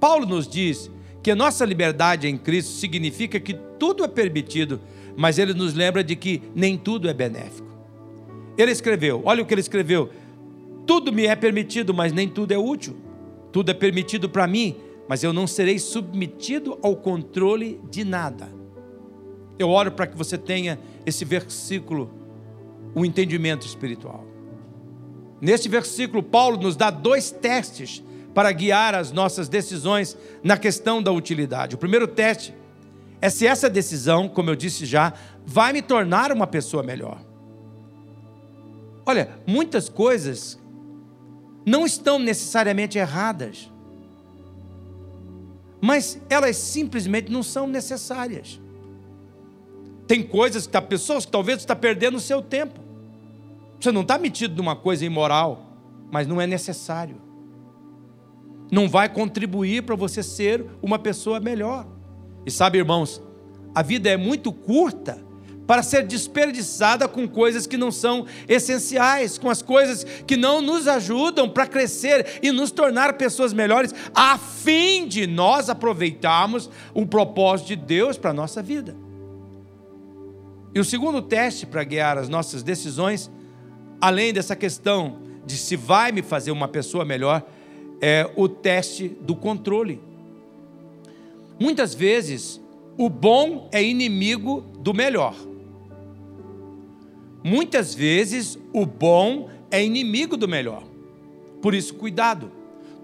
[0.00, 0.90] Paulo nos diz
[1.22, 4.80] que a nossa liberdade em Cristo significa que tudo é permitido,
[5.16, 7.68] mas ele nos lembra de que nem tudo é benéfico.
[8.56, 10.10] Ele escreveu, olha o que ele escreveu:
[10.86, 12.96] tudo me é permitido, mas nem tudo é útil.
[13.52, 14.76] Tudo é permitido para mim,
[15.08, 18.48] mas eu não serei submetido ao controle de nada.
[19.58, 22.10] Eu oro para que você tenha esse versículo,
[22.94, 24.24] o um entendimento espiritual.
[25.40, 28.02] Neste versículo, Paulo nos dá dois testes
[28.34, 31.74] para guiar as nossas decisões na questão da utilidade.
[31.74, 32.54] O primeiro teste
[33.20, 35.12] é se essa decisão, como eu disse já,
[35.44, 37.20] vai me tornar uma pessoa melhor.
[39.04, 40.58] Olha, muitas coisas
[41.66, 43.70] não estão necessariamente erradas,
[45.80, 48.60] mas elas simplesmente não são necessárias.
[50.06, 52.80] Tem coisas que tá, pessoas que talvez está perdendo o seu tempo.
[53.78, 55.66] Você não está metido numa coisa imoral,
[56.10, 57.29] mas não é necessário
[58.70, 61.86] não vai contribuir para você ser uma pessoa melhor.
[62.46, 63.22] E sabe, irmãos,
[63.74, 65.22] a vida é muito curta
[65.66, 70.88] para ser desperdiçada com coisas que não são essenciais, com as coisas que não nos
[70.88, 77.68] ajudam para crescer e nos tornar pessoas melhores, a fim de nós aproveitarmos o propósito
[77.68, 78.96] de Deus para a nossa vida.
[80.74, 83.30] E o segundo teste para guiar as nossas decisões,
[84.00, 87.44] além dessa questão de se vai me fazer uma pessoa melhor,
[88.00, 90.00] é o teste do controle.
[91.58, 92.60] Muitas vezes,
[92.96, 95.34] o bom é inimigo do melhor.
[97.44, 100.82] Muitas vezes, o bom é inimigo do melhor.
[101.60, 102.50] Por isso, cuidado.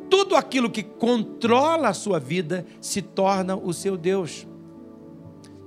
[0.09, 4.47] Tudo aquilo que controla a sua vida se torna o seu Deus.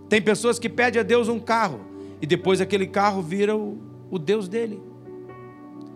[0.08, 1.82] Tem pessoas que pedem a Deus um carro
[2.22, 3.78] e depois aquele carro vira o,
[4.10, 4.89] o Deus dele.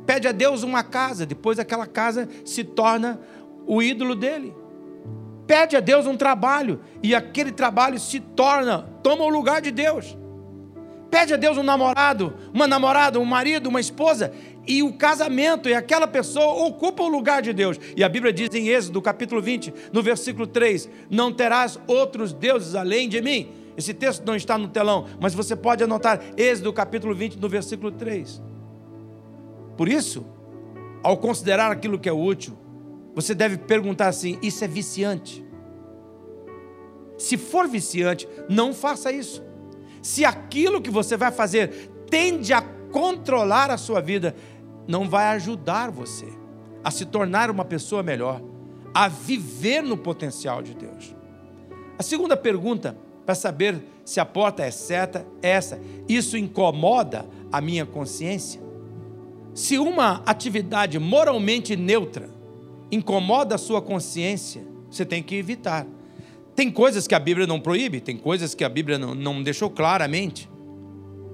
[0.06, 3.20] Pede a Deus uma casa, depois aquela casa se torna
[3.66, 4.54] o ídolo dele.
[5.48, 10.18] Pede a Deus um trabalho e aquele trabalho se torna, toma o lugar de Deus.
[11.10, 14.34] Pede a Deus um namorado, uma namorada, um marido, uma esposa,
[14.66, 17.80] e o casamento e aquela pessoa ocupa o lugar de Deus.
[17.96, 22.74] E a Bíblia diz em Êxodo, capítulo 20, no versículo 3: Não terás outros deuses
[22.74, 23.52] além de mim.
[23.78, 27.92] Esse texto não está no telão, mas você pode anotar Êxodo, capítulo 20, no versículo
[27.92, 28.42] 3.
[29.78, 30.26] Por isso,
[31.02, 32.58] ao considerar aquilo que é útil,
[33.16, 35.46] você deve perguntar assim: isso é viciante?
[37.18, 39.44] Se for viciante, não faça isso.
[40.02, 44.36] Se aquilo que você vai fazer tende a controlar a sua vida,
[44.88, 46.28] não vai ajudar você
[46.84, 48.42] a se tornar uma pessoa melhor,
[48.94, 51.16] a viver no potencial de Deus.
[51.98, 57.62] A segunda pergunta para saber se a porta é certa é essa: isso incomoda a
[57.62, 58.62] minha consciência?
[59.54, 62.30] Se uma atividade moralmente neutra
[62.92, 65.86] incomoda a sua consciência, você tem que evitar.
[66.56, 69.70] Tem coisas que a Bíblia não proíbe, tem coisas que a Bíblia não, não deixou
[69.70, 70.50] claramente,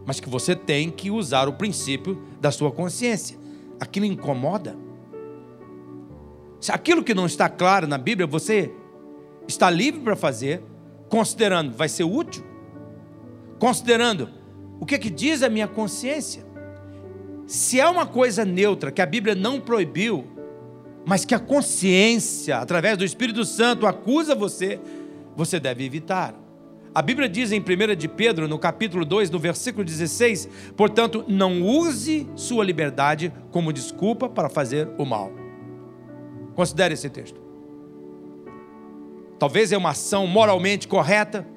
[0.06, 3.38] mas que você tem que usar o princípio da sua consciência.
[3.80, 4.78] Aquilo incomoda.
[6.60, 8.72] Se aquilo que não está claro na Bíblia, você
[9.48, 10.62] está livre para fazer,
[11.10, 12.44] considerando vai ser útil,
[13.60, 14.30] considerando
[14.80, 16.48] o que, é que diz a minha consciência.
[17.50, 20.27] Se é uma coisa neutra que a Bíblia não proibiu,
[21.04, 24.79] mas que a consciência, através do Espírito Santo, acusa você,
[25.35, 26.35] você deve evitar.
[26.93, 30.47] A Bíblia diz em 1 de Pedro, no capítulo 2, no versículo 16,
[30.77, 35.31] portanto, não use sua liberdade como desculpa para fazer o mal.
[36.54, 37.41] Considere esse texto.
[39.39, 41.47] Talvez é uma ação moralmente correta,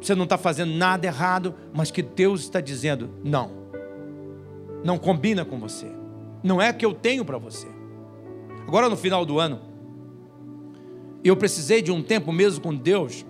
[0.00, 3.63] você não está fazendo nada errado, mas que Deus está dizendo: não,
[4.84, 5.90] não combina com você,
[6.42, 7.66] não é o que eu tenho para você.
[8.68, 9.60] Agora no final do ano,
[11.24, 13.24] Eu precisei de um tempo mesmo com Deus.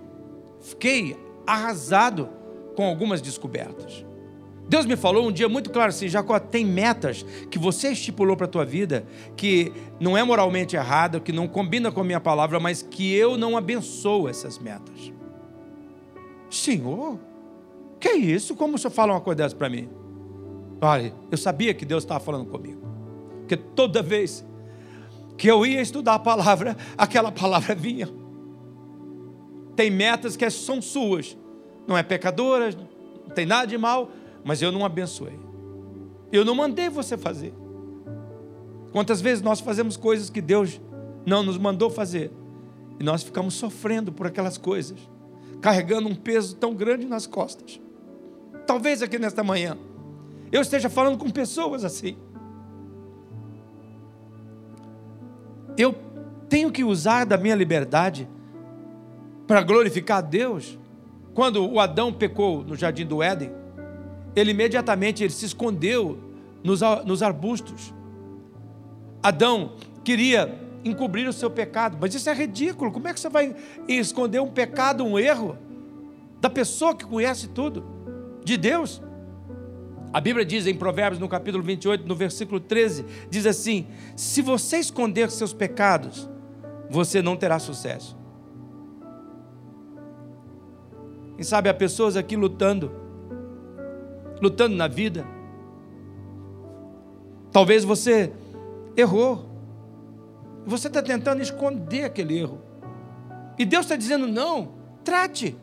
[0.59, 1.15] Fiquei
[1.47, 2.27] arrasado
[2.75, 4.05] com algumas descobertas.
[4.67, 8.47] Deus me falou um dia muito claro assim: Jacó, tem metas que você estipulou para
[8.47, 9.05] a tua vida
[9.37, 13.37] que não é moralmente errada, que não combina com a minha palavra, mas que eu
[13.37, 15.13] não abençoo essas metas.
[16.49, 17.17] Senhor,
[17.97, 18.55] que é isso?
[18.55, 19.87] Como o senhor fala uma coisa dessa para mim?
[20.85, 22.79] Olha, eu sabia que Deus estava falando comigo,
[23.39, 24.45] porque toda vez
[25.35, 28.07] que eu ia estudar a palavra, aquela palavra vinha.
[29.75, 31.35] Tem metas que são suas,
[31.87, 32.69] não é pecadora,
[33.27, 34.11] não tem nada de mal,
[34.43, 35.39] mas eu não abençoei.
[36.31, 37.51] Eu não mandei você fazer.
[38.91, 40.79] Quantas vezes nós fazemos coisas que Deus
[41.25, 42.31] não nos mandou fazer
[42.99, 44.99] e nós ficamos sofrendo por aquelas coisas,
[45.61, 47.81] carregando um peso tão grande nas costas.
[48.67, 49.75] Talvez aqui nesta manhã
[50.55, 52.15] eu esteja falando com pessoas assim.
[55.77, 55.93] Eu
[56.47, 58.29] tenho que usar da minha liberdade
[59.45, 60.79] para glorificar a Deus.
[61.33, 63.51] Quando o Adão pecou no jardim do Éden,
[64.33, 66.17] ele imediatamente ele se escondeu
[66.63, 67.93] nos, nos arbustos.
[69.21, 69.73] Adão
[70.05, 72.93] queria encobrir o seu pecado, mas isso é ridículo.
[72.93, 73.53] Como é que você vai
[73.89, 75.57] esconder um pecado, um erro
[76.39, 77.83] da pessoa que conhece tudo,
[78.41, 79.01] de Deus?
[80.15, 83.85] A Bíblia diz em Provérbios, no capítulo 28, no versículo 13, diz assim:
[84.15, 86.29] Se você esconder seus pecados,
[86.89, 88.15] você não terá sucesso.
[91.35, 92.89] Quem sabe há pessoas aqui lutando
[94.41, 95.27] lutando na vida.
[97.51, 98.31] Talvez você
[98.95, 99.49] errou.
[100.65, 102.61] Você está tentando esconder aquele erro.
[103.59, 105.57] E Deus está dizendo: não, trate.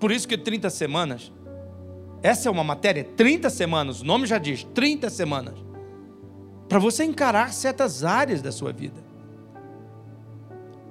[0.00, 1.32] Por isso que 30 semanas.
[2.22, 5.54] Essa é uma matéria, 30 semanas, o nome já diz, 30 semanas.
[6.68, 9.02] Para você encarar certas áreas da sua vida.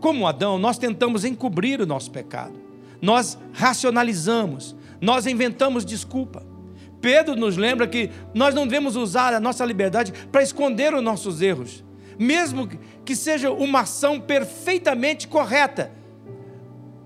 [0.01, 2.59] Como Adão, nós tentamos encobrir o nosso pecado.
[3.01, 6.45] Nós racionalizamos, nós inventamos desculpa.
[6.99, 11.41] Pedro nos lembra que nós não devemos usar a nossa liberdade para esconder os nossos
[11.41, 11.83] erros,
[12.19, 12.67] mesmo
[13.03, 15.91] que seja uma ação perfeitamente correta.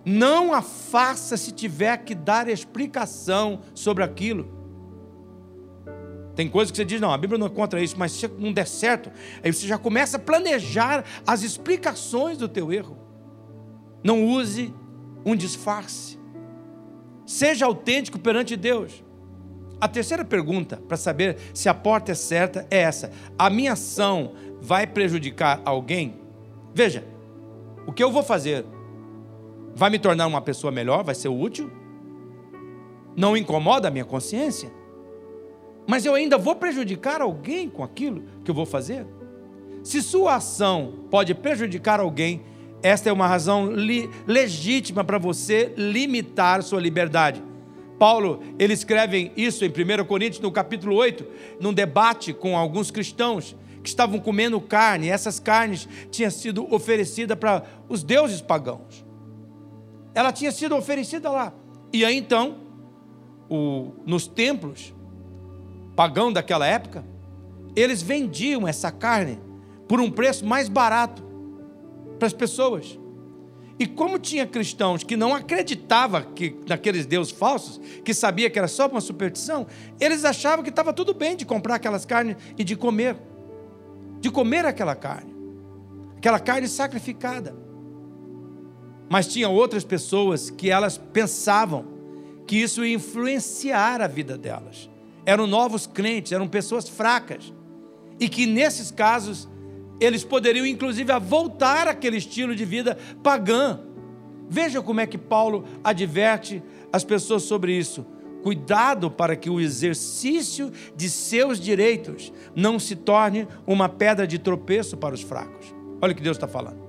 [0.05, 4.53] Não a faça se tiver que dar explicação sobre aquilo.
[6.35, 8.53] Tem coisas que você diz, não, a Bíblia não é contra isso, mas se não
[8.53, 9.09] der certo,
[9.41, 12.97] aí você já começa a planejar as explicações do teu erro.
[14.03, 14.73] Não use
[15.25, 16.19] um disfarce.
[17.25, 19.03] Seja autêntico perante Deus.
[19.79, 24.33] A terceira pergunta, para saber se a porta é certa, é essa: a minha ação
[24.61, 26.21] vai prejudicar alguém?
[26.73, 27.03] Veja,
[27.87, 28.65] o que eu vou fazer
[29.75, 31.69] vai me tornar uma pessoa melhor, vai ser útil?
[33.15, 34.71] Não incomoda a minha consciência?
[35.85, 39.05] Mas eu ainda vou prejudicar alguém com aquilo que eu vou fazer?
[39.83, 42.41] Se sua ação pode prejudicar alguém,
[42.81, 43.69] esta é uma razão
[44.25, 47.43] legítima para você limitar sua liberdade.
[47.99, 51.25] Paulo, ele escreve isso em 1 Coríntios, no capítulo 8,
[51.59, 57.37] num debate com alguns cristãos que estavam comendo carne, e essas carnes tinham sido oferecidas
[57.37, 59.04] para os deuses pagãos.
[60.15, 61.53] Ela tinha sido oferecida lá.
[61.91, 62.57] E aí então,
[63.49, 64.95] o, nos templos
[65.95, 67.05] pagãos daquela época,
[67.75, 69.39] eles vendiam essa carne
[69.87, 71.23] por um preço mais barato
[72.17, 72.97] para as pessoas.
[73.77, 78.69] E como tinha cristãos que não acreditavam que, naqueles deuses falsos, que sabia que era
[78.69, 79.67] só uma superstição,
[79.99, 83.17] eles achavam que estava tudo bem de comprar aquelas carnes e de comer.
[84.21, 85.35] De comer aquela carne.
[86.15, 87.64] Aquela carne sacrificada.
[89.09, 91.85] Mas tinha outras pessoas que elas pensavam
[92.47, 94.89] que isso ia influenciar a vida delas.
[95.25, 97.53] Eram novos crentes, eram pessoas fracas.
[98.19, 99.47] E que nesses casos
[99.99, 103.79] eles poderiam inclusive voltar àquele estilo de vida pagã.
[104.47, 108.05] Veja como é que Paulo adverte as pessoas sobre isso.
[108.43, 114.95] Cuidado para que o exercício de seus direitos não se torne uma pedra de tropeço
[114.97, 115.73] para os fracos.
[115.99, 116.84] Olha o que Deus está falando.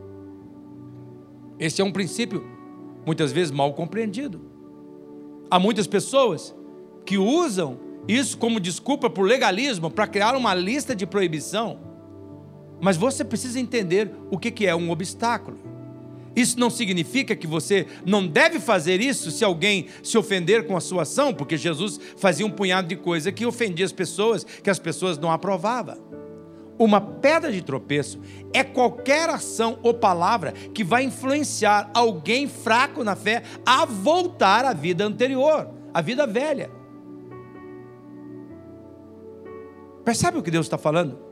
[1.59, 2.47] Esse é um princípio
[3.05, 4.41] muitas vezes mal compreendido.
[5.51, 6.55] Há muitas pessoas
[7.05, 7.79] que usam
[8.09, 11.87] isso como desculpa por legalismo para criar uma lista de proibição
[12.81, 15.59] mas você precisa entender o que é um obstáculo.
[16.35, 20.81] Isso não significa que você não deve fazer isso se alguém se ofender com a
[20.81, 24.79] sua ação, porque Jesus fazia um punhado de coisa que ofendia as pessoas, que as
[24.79, 25.97] pessoas não aprovavam.
[26.79, 28.21] Uma pedra de tropeço
[28.53, 34.73] é qualquer ação ou palavra que vai influenciar alguém fraco na fé a voltar à
[34.73, 36.71] vida anterior, à vida velha.
[40.05, 41.27] Percebe o que Deus está falando?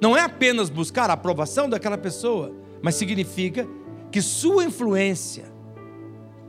[0.00, 3.68] não é apenas buscar a aprovação daquela pessoa, mas significa
[4.10, 5.52] que sua influência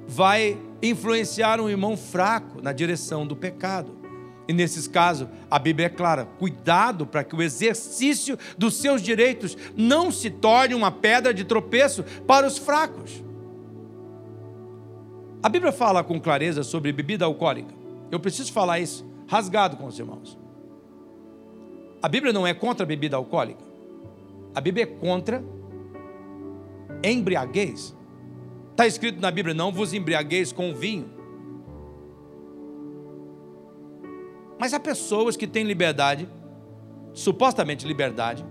[0.07, 4.00] vai influenciar um irmão fraco na direção do pecado.
[4.51, 9.57] E nesses casos, a Bíblia é clara: cuidado para que o exercício dos seus direitos
[9.77, 13.23] não se torne uma pedra de tropeço para os fracos.
[15.41, 17.73] A Bíblia fala com clareza sobre bebida alcoólica.
[18.11, 20.37] Eu preciso falar isso rasgado com os irmãos.
[22.03, 23.63] A Bíblia não é contra a bebida alcoólica.
[24.53, 25.41] A Bíblia é contra
[27.01, 27.95] embriaguez.
[28.71, 31.20] Está escrito na Bíblia: não vos embriagueis com vinho.
[34.61, 36.29] Mas há pessoas que têm liberdade,
[37.13, 38.45] supostamente liberdade,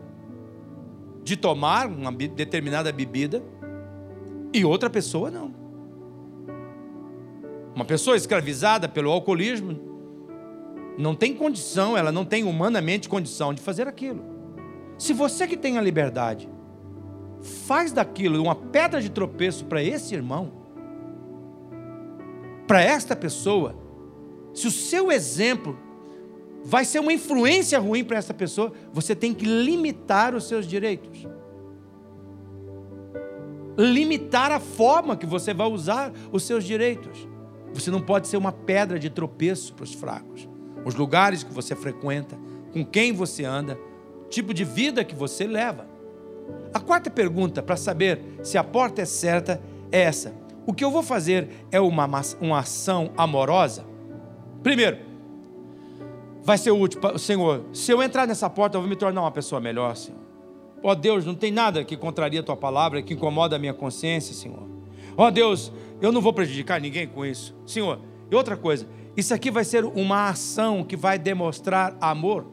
[1.22, 3.40] de tomar uma determinada bebida
[4.52, 5.54] e outra pessoa não.
[7.76, 9.78] Uma pessoa escravizada pelo alcoolismo
[10.98, 14.24] não tem condição, ela não tem humanamente condição de fazer aquilo.
[14.98, 16.48] Se você que tem a liberdade
[17.68, 20.50] faz daquilo uma pedra de tropeço para esse irmão,
[22.66, 23.76] para esta pessoa,
[24.52, 25.88] se o seu exemplo
[26.64, 31.26] vai ser uma influência ruim para essa pessoa, você tem que limitar os seus direitos.
[33.76, 37.28] Limitar a forma que você vai usar os seus direitos.
[37.72, 40.50] Você não pode ser uma pedra de tropeço para os fracos
[40.84, 42.38] os lugares que você frequenta,
[42.72, 43.78] com quem você anda,
[44.28, 45.86] tipo de vida que você leva.
[46.72, 50.34] A quarta pergunta para saber se a porta é certa é essa:
[50.66, 52.08] o que eu vou fazer é uma,
[52.40, 53.84] uma ação amorosa?
[54.62, 54.98] Primeiro,
[56.43, 59.61] vai ser útil, Senhor, se eu entrar nessa porta, eu vou me tornar uma pessoa
[59.61, 60.20] melhor, Senhor.
[60.82, 63.74] Ó oh, Deus, não tem nada que contraria a tua palavra, que incomoda a minha
[63.74, 64.66] consciência, Senhor.
[65.16, 65.70] Ó oh, Deus,
[66.01, 67.55] eu não vou prejudicar ninguém com isso.
[67.66, 67.99] Senhor,
[68.30, 68.86] e outra coisa,
[69.16, 72.47] isso aqui vai ser uma ação que vai demonstrar amor.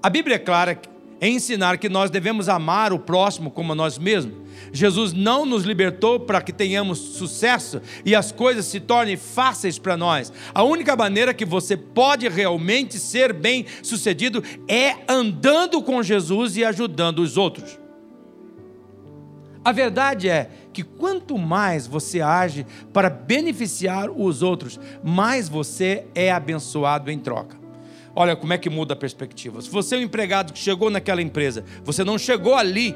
[0.00, 0.80] A Bíblia é clara
[1.20, 4.47] em ensinar que nós devemos amar o próximo como a nós mesmos.
[4.72, 9.96] Jesus não nos libertou para que tenhamos sucesso e as coisas se tornem fáceis para
[9.96, 10.32] nós.
[10.54, 16.64] A única maneira que você pode realmente ser bem sucedido é andando com Jesus e
[16.64, 17.78] ajudando os outros.
[19.64, 26.30] A verdade é que quanto mais você age para beneficiar os outros, mais você é
[26.30, 27.58] abençoado em troca.
[28.14, 29.60] Olha como é que muda a perspectiva.
[29.60, 32.94] Se você é um empregado que chegou naquela empresa, você não chegou ali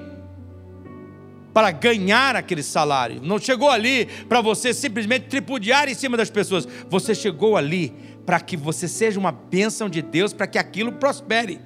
[1.52, 6.66] para ganhar aquele salário, não chegou ali para você simplesmente tripudiar em cima das pessoas,
[6.88, 7.92] você chegou ali
[8.24, 11.60] para que você seja uma bênção de Deus, para que aquilo prospere,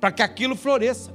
[0.00, 1.12] para que aquilo floresça.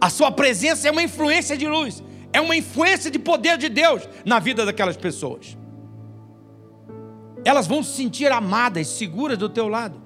[0.00, 2.02] A sua presença é uma influência de luz
[2.32, 5.56] é uma influência de poder de Deus na vida daquelas pessoas.
[7.44, 10.00] Elas vão se sentir amadas, seguras do teu lado.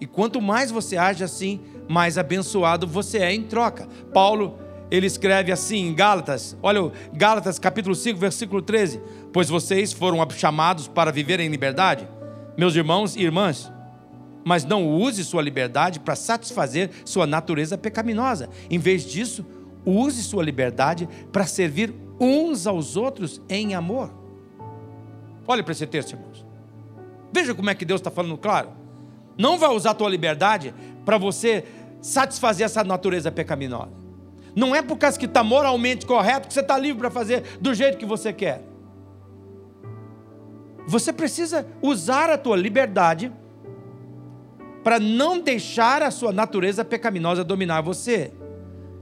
[0.00, 3.88] E quanto mais você age assim, mais abençoado você é em troca.
[4.12, 4.58] Paulo,
[4.90, 9.00] ele escreve assim em Gálatas, olha, Gálatas capítulo 5, versículo 13:
[9.32, 12.08] Pois vocês foram chamados para viver em liberdade,
[12.56, 13.72] meus irmãos e irmãs,
[14.44, 18.48] mas não use sua liberdade para satisfazer sua natureza pecaminosa.
[18.70, 19.44] Em vez disso,
[19.84, 24.10] Use sua liberdade para servir uns aos outros em amor.
[25.46, 26.44] Olhe para esse texto, irmãos.
[27.32, 28.70] Veja como é que Deus está falando claro.
[29.36, 30.72] Não vai usar a tua liberdade
[31.04, 31.64] para você
[32.00, 33.92] satisfazer essa natureza pecaminosa.
[34.54, 37.74] Não é por causa que está moralmente correto que você está livre para fazer do
[37.74, 38.62] jeito que você quer.
[40.86, 43.32] Você precisa usar a tua liberdade
[44.82, 48.32] para não deixar a sua natureza pecaminosa dominar você.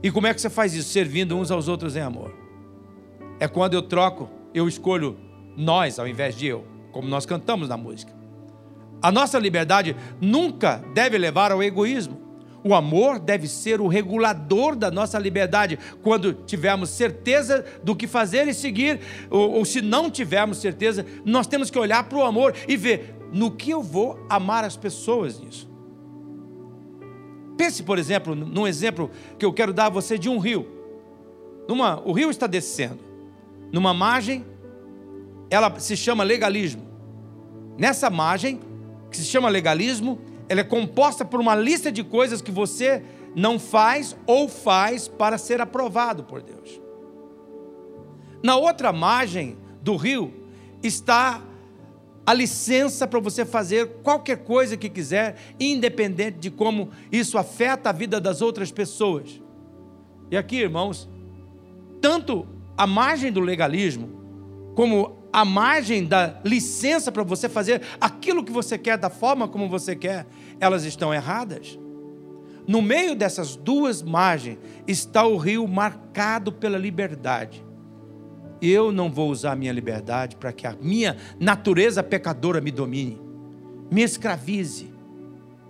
[0.01, 0.89] E como é que você faz isso?
[0.89, 2.33] Servindo uns aos outros em amor.
[3.39, 5.17] É quando eu troco, eu escolho
[5.57, 8.13] nós ao invés de eu, como nós cantamos na música.
[9.01, 12.22] A nossa liberdade nunca deve levar ao egoísmo.
[12.63, 18.47] O amor deve ser o regulador da nossa liberdade quando tivermos certeza do que fazer
[18.47, 22.55] e seguir, ou, ou se não tivermos certeza, nós temos que olhar para o amor
[22.67, 25.69] e ver no que eu vou amar as pessoas nisso.
[27.57, 30.67] Pense, por exemplo, num exemplo que eu quero dar a você de um rio.
[31.67, 32.99] Numa, o rio está descendo.
[33.71, 34.45] Numa margem,
[35.49, 36.83] ela se chama legalismo.
[37.77, 38.59] Nessa margem,
[39.09, 40.19] que se chama legalismo,
[40.53, 43.03] ela é composta por uma lista de coisas que você
[43.35, 46.79] não faz ou faz para ser aprovado por Deus.
[48.43, 50.31] Na outra margem do rio
[50.83, 51.41] está
[52.23, 57.93] a licença para você fazer qualquer coisa que quiser, independente de como isso afeta a
[57.93, 59.41] vida das outras pessoas.
[60.29, 61.09] E aqui, irmãos,
[61.99, 62.47] tanto
[62.77, 64.07] a margem do legalismo,
[64.75, 69.67] como a margem da licença para você fazer aquilo que você quer, da forma como
[69.67, 70.27] você quer,
[70.59, 71.79] elas estão erradas.
[72.65, 74.57] no meio dessas duas margens
[74.87, 77.65] está o rio marcado pela liberdade.
[78.61, 83.19] Eu não vou usar a minha liberdade para que a minha natureza pecadora me domine,
[83.91, 84.93] me escravize.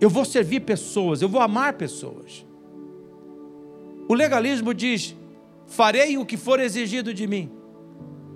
[0.00, 2.46] Eu vou servir pessoas, eu vou amar pessoas.
[4.06, 5.16] O legalismo diz:
[5.66, 7.50] farei o que for exigido de mim.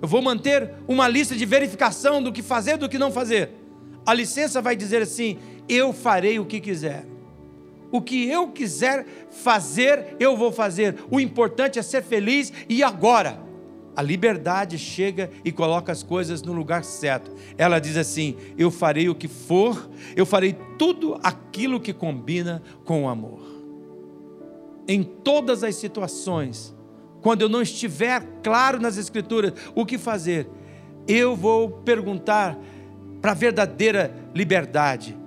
[0.01, 3.51] Eu vou manter uma lista de verificação do que fazer e do que não fazer.
[4.05, 5.37] A licença vai dizer assim:
[5.67, 7.05] eu farei o que quiser.
[7.91, 10.95] O que eu quiser fazer, eu vou fazer.
[11.09, 13.49] O importante é ser feliz e agora.
[13.95, 17.31] A liberdade chega e coloca as coisas no lugar certo.
[17.57, 23.03] Ela diz assim: Eu farei o que for, eu farei tudo aquilo que combina com
[23.03, 23.41] o amor.
[24.87, 26.73] Em todas as situações,
[27.21, 30.49] quando eu não estiver claro nas Escrituras o que fazer,
[31.07, 32.57] eu vou perguntar
[33.21, 35.17] para a verdadeira liberdade.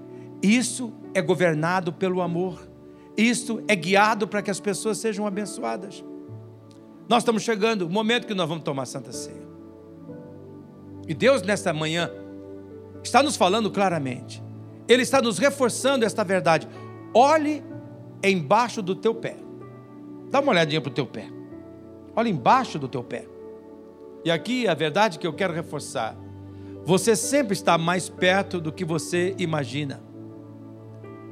[0.43, 2.69] Isso é governado pelo amor.
[3.17, 6.03] Isso é guiado para que as pessoas sejam abençoadas.
[7.09, 9.43] Nós estamos chegando, o momento que nós vamos tomar Santa Ceia.
[11.07, 12.11] E Deus, nesta manhã,
[13.03, 14.43] está nos falando claramente.
[14.89, 16.67] Ele está nos reforçando esta verdade.
[17.13, 17.63] Olhe
[18.23, 19.37] embaixo do teu pé.
[20.31, 21.29] Dá uma olhadinha para o teu pé.
[22.15, 23.27] Olha embaixo do teu pé.
[24.25, 26.17] E aqui a verdade que eu quero reforçar.
[26.85, 30.03] Você sempre está mais perto do que você imagina.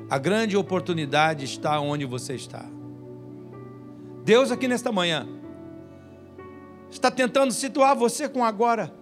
[0.09, 2.64] A grande oportunidade está onde você está.
[4.24, 5.26] Deus aqui nesta manhã
[6.91, 8.93] está tentando situar você com agora.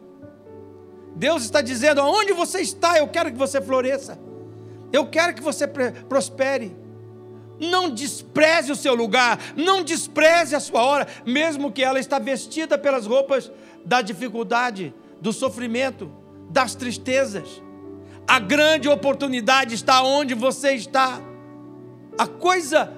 [1.17, 4.19] Deus está dizendo: aonde você está, eu quero que você floresça.
[4.93, 5.67] Eu quero que você
[6.09, 6.77] prospere.
[7.61, 12.79] Não despreze o seu lugar, não despreze a sua hora, mesmo que ela está vestida
[12.79, 13.51] pelas roupas
[13.85, 16.11] da dificuldade, do sofrimento,
[16.51, 17.63] das tristezas.
[18.27, 21.21] A grande oportunidade está onde você está.
[22.19, 22.93] A coisa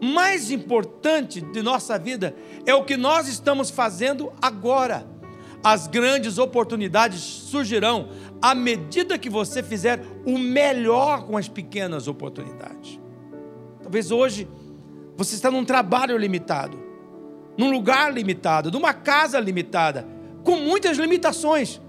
[0.00, 2.34] mais importante de nossa vida
[2.66, 5.06] é o que nós estamos fazendo agora.
[5.62, 8.10] As grandes oportunidades surgirão
[8.42, 13.03] à medida que você fizer o melhor com as pequenas oportunidades.
[13.94, 14.48] Talvez hoje
[15.16, 16.76] você está num trabalho limitado,
[17.56, 20.04] num lugar limitado, numa casa limitada,
[20.42, 21.80] com muitas limitações.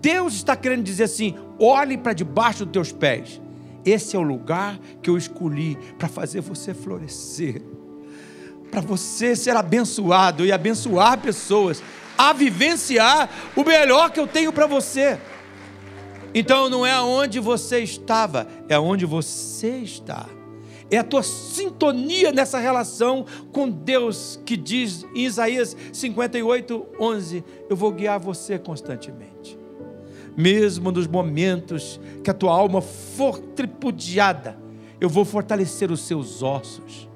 [0.00, 3.38] Deus está querendo dizer assim: olhe para debaixo dos teus pés.
[3.84, 7.62] Esse é o lugar que eu escolhi para fazer você florescer,
[8.70, 11.82] para você ser abençoado e abençoar pessoas,
[12.16, 15.20] a vivenciar o melhor que eu tenho para você.
[16.34, 20.26] Então não é aonde você estava, é aonde você está.
[20.90, 27.76] É a tua sintonia nessa relação com Deus que diz em Isaías 58, 11: Eu
[27.76, 29.66] vou guiar você constantemente
[30.36, 34.58] mesmo nos momentos que a tua alma for tripudiada,
[35.00, 37.08] eu vou fortalecer os seus ossos.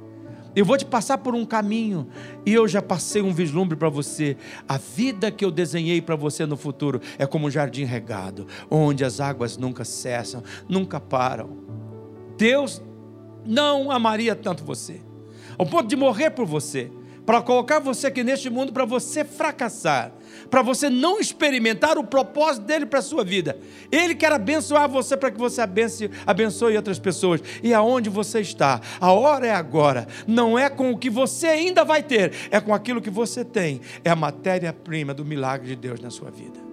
[0.57, 2.09] Eu vou te passar por um caminho
[2.45, 4.37] e eu já passei um vislumbre para você.
[4.69, 9.05] A vida que eu desenhei para você no futuro é como um jardim regado, onde
[9.05, 11.51] as águas nunca cessam, nunca param.
[12.37, 12.83] Deus
[13.51, 15.01] não amaria tanto você,
[15.59, 16.91] ao ponto de morrer por você,
[17.27, 20.13] para colocar você aqui neste mundo para você fracassar
[20.51, 23.59] para você não experimentar o propósito dele para a sua vida.
[23.91, 27.41] Ele quer abençoar você para que você abençoe, abençoe outras pessoas.
[27.63, 28.81] E aonde você está?
[29.01, 30.07] A hora é agora.
[30.27, 33.81] Não é com o que você ainda vai ter, é com aquilo que você tem.
[34.05, 36.70] É a matéria-prima do milagre de Deus na sua vida.